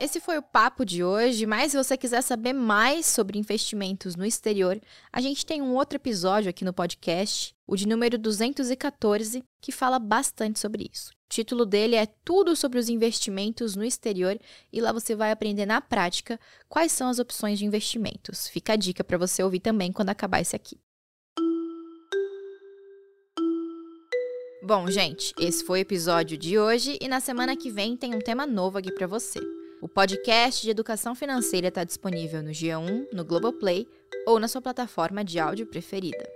Esse 0.00 0.20
foi 0.20 0.36
o 0.36 0.42
papo 0.42 0.84
de 0.84 1.04
hoje, 1.04 1.46
mas 1.46 1.70
se 1.70 1.76
você 1.76 1.96
quiser 1.96 2.20
saber 2.20 2.52
mais 2.52 3.06
sobre 3.06 3.38
investimentos 3.38 4.16
no 4.16 4.24
exterior, 4.26 4.80
a 5.12 5.20
gente 5.20 5.46
tem 5.46 5.62
um 5.62 5.74
outro 5.74 5.96
episódio 5.96 6.50
aqui 6.50 6.64
no 6.64 6.72
podcast, 6.72 7.54
o 7.66 7.76
de 7.76 7.86
número 7.86 8.18
214, 8.18 9.44
que 9.62 9.70
fala 9.70 9.98
bastante 9.98 10.58
sobre 10.58 10.90
isso. 10.92 11.12
O 11.12 11.14
título 11.28 11.64
dele 11.64 11.94
é 11.94 12.06
Tudo 12.24 12.56
sobre 12.56 12.78
os 12.78 12.88
investimentos 12.88 13.76
no 13.76 13.84
exterior 13.84 14.38
e 14.72 14.80
lá 14.80 14.90
você 14.90 15.14
vai 15.14 15.30
aprender 15.30 15.64
na 15.64 15.80
prática 15.80 16.40
quais 16.68 16.90
são 16.90 17.08
as 17.08 17.18
opções 17.18 17.58
de 17.58 17.64
investimentos. 17.64 18.48
Fica 18.48 18.72
a 18.72 18.76
dica 18.76 19.04
para 19.04 19.16
você 19.16 19.42
ouvir 19.42 19.60
também 19.60 19.92
quando 19.92 20.10
acabar 20.10 20.40
esse 20.40 20.56
aqui. 20.56 20.76
Bom, 24.66 24.90
gente, 24.90 25.34
esse 25.38 25.62
foi 25.62 25.80
o 25.80 25.82
episódio 25.82 26.38
de 26.38 26.58
hoje 26.58 26.96
e 26.98 27.06
na 27.06 27.20
semana 27.20 27.54
que 27.54 27.70
vem 27.70 27.94
tem 27.98 28.14
um 28.14 28.18
tema 28.18 28.46
novo 28.46 28.78
aqui 28.78 28.90
para 28.90 29.06
você. 29.06 29.38
O 29.78 29.86
podcast 29.86 30.62
de 30.62 30.70
educação 30.70 31.14
financeira 31.14 31.68
está 31.68 31.84
disponível 31.84 32.42
no 32.42 32.48
G1, 32.48 33.08
no 33.12 33.26
Globoplay 33.26 33.86
ou 34.26 34.40
na 34.40 34.48
sua 34.48 34.62
plataforma 34.62 35.22
de 35.22 35.38
áudio 35.38 35.66
preferida. 35.66 36.26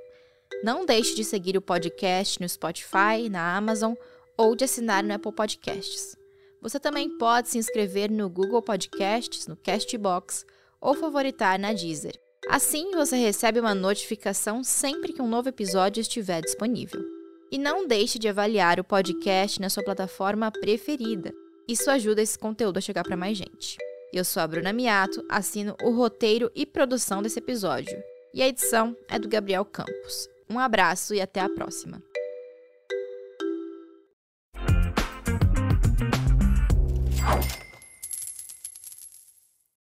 Não 0.63 0.85
deixe 0.85 1.15
de 1.15 1.25
seguir 1.25 1.57
o 1.57 1.63
podcast 1.63 2.39
no 2.39 2.47
Spotify, 2.47 3.31
na 3.31 3.57
Amazon 3.57 3.95
ou 4.37 4.55
de 4.55 4.65
assinar 4.65 5.03
no 5.03 5.15
Apple 5.15 5.33
Podcasts. 5.33 6.15
Você 6.61 6.79
também 6.79 7.17
pode 7.17 7.49
se 7.49 7.57
inscrever 7.57 8.11
no 8.11 8.29
Google 8.29 8.61
Podcasts, 8.61 9.47
no 9.47 9.57
Castbox 9.57 10.45
ou 10.83 10.93
favoritar 10.93 11.59
na 11.59 11.73
Deezer. 11.73 12.21
Assim, 12.51 12.91
você 12.91 13.17
recebe 13.17 13.59
uma 13.59 13.75
notificação 13.75 14.63
sempre 14.63 15.15
que 15.15 15.23
um 15.23 15.29
novo 15.29 15.49
episódio 15.49 16.03
estiver 16.03 16.43
disponível. 16.43 17.18
E 17.51 17.59
não 17.59 17.87
deixe 17.87 18.19
de 18.19 18.29
avaliar 18.29 18.79
o 18.79 18.85
podcast 18.85 19.61
na 19.61 19.71
sua 19.71 19.83
plataforma 19.83 20.51
preferida. 20.51 21.33
Isso 21.67 21.91
ajuda 21.91 22.23
esse 22.23 22.39
conteúdo 22.39 22.79
a 22.79 22.81
chegar 22.81 23.05
para 23.05 23.17
mais 23.17 23.37
gente. 23.39 23.77
Eu 24.13 24.25
sou 24.25 24.43
a 24.43 24.47
Bruna 24.47 24.73
Miato, 24.73 25.25
assino 25.31 25.77
o 25.83 25.91
roteiro 25.91 26.51
e 26.55 26.67
produção 26.67 27.23
desse 27.23 27.39
episódio. 27.39 27.97
E 28.35 28.43
a 28.43 28.49
edição 28.49 28.97
é 29.09 29.19
do 29.19 29.29
Gabriel 29.29 29.65
Campos. 29.65 30.29
Um 30.49 30.59
abraço 30.59 31.15
e 31.15 31.21
até 31.21 31.41
a 31.41 31.49
próxima. 31.49 32.03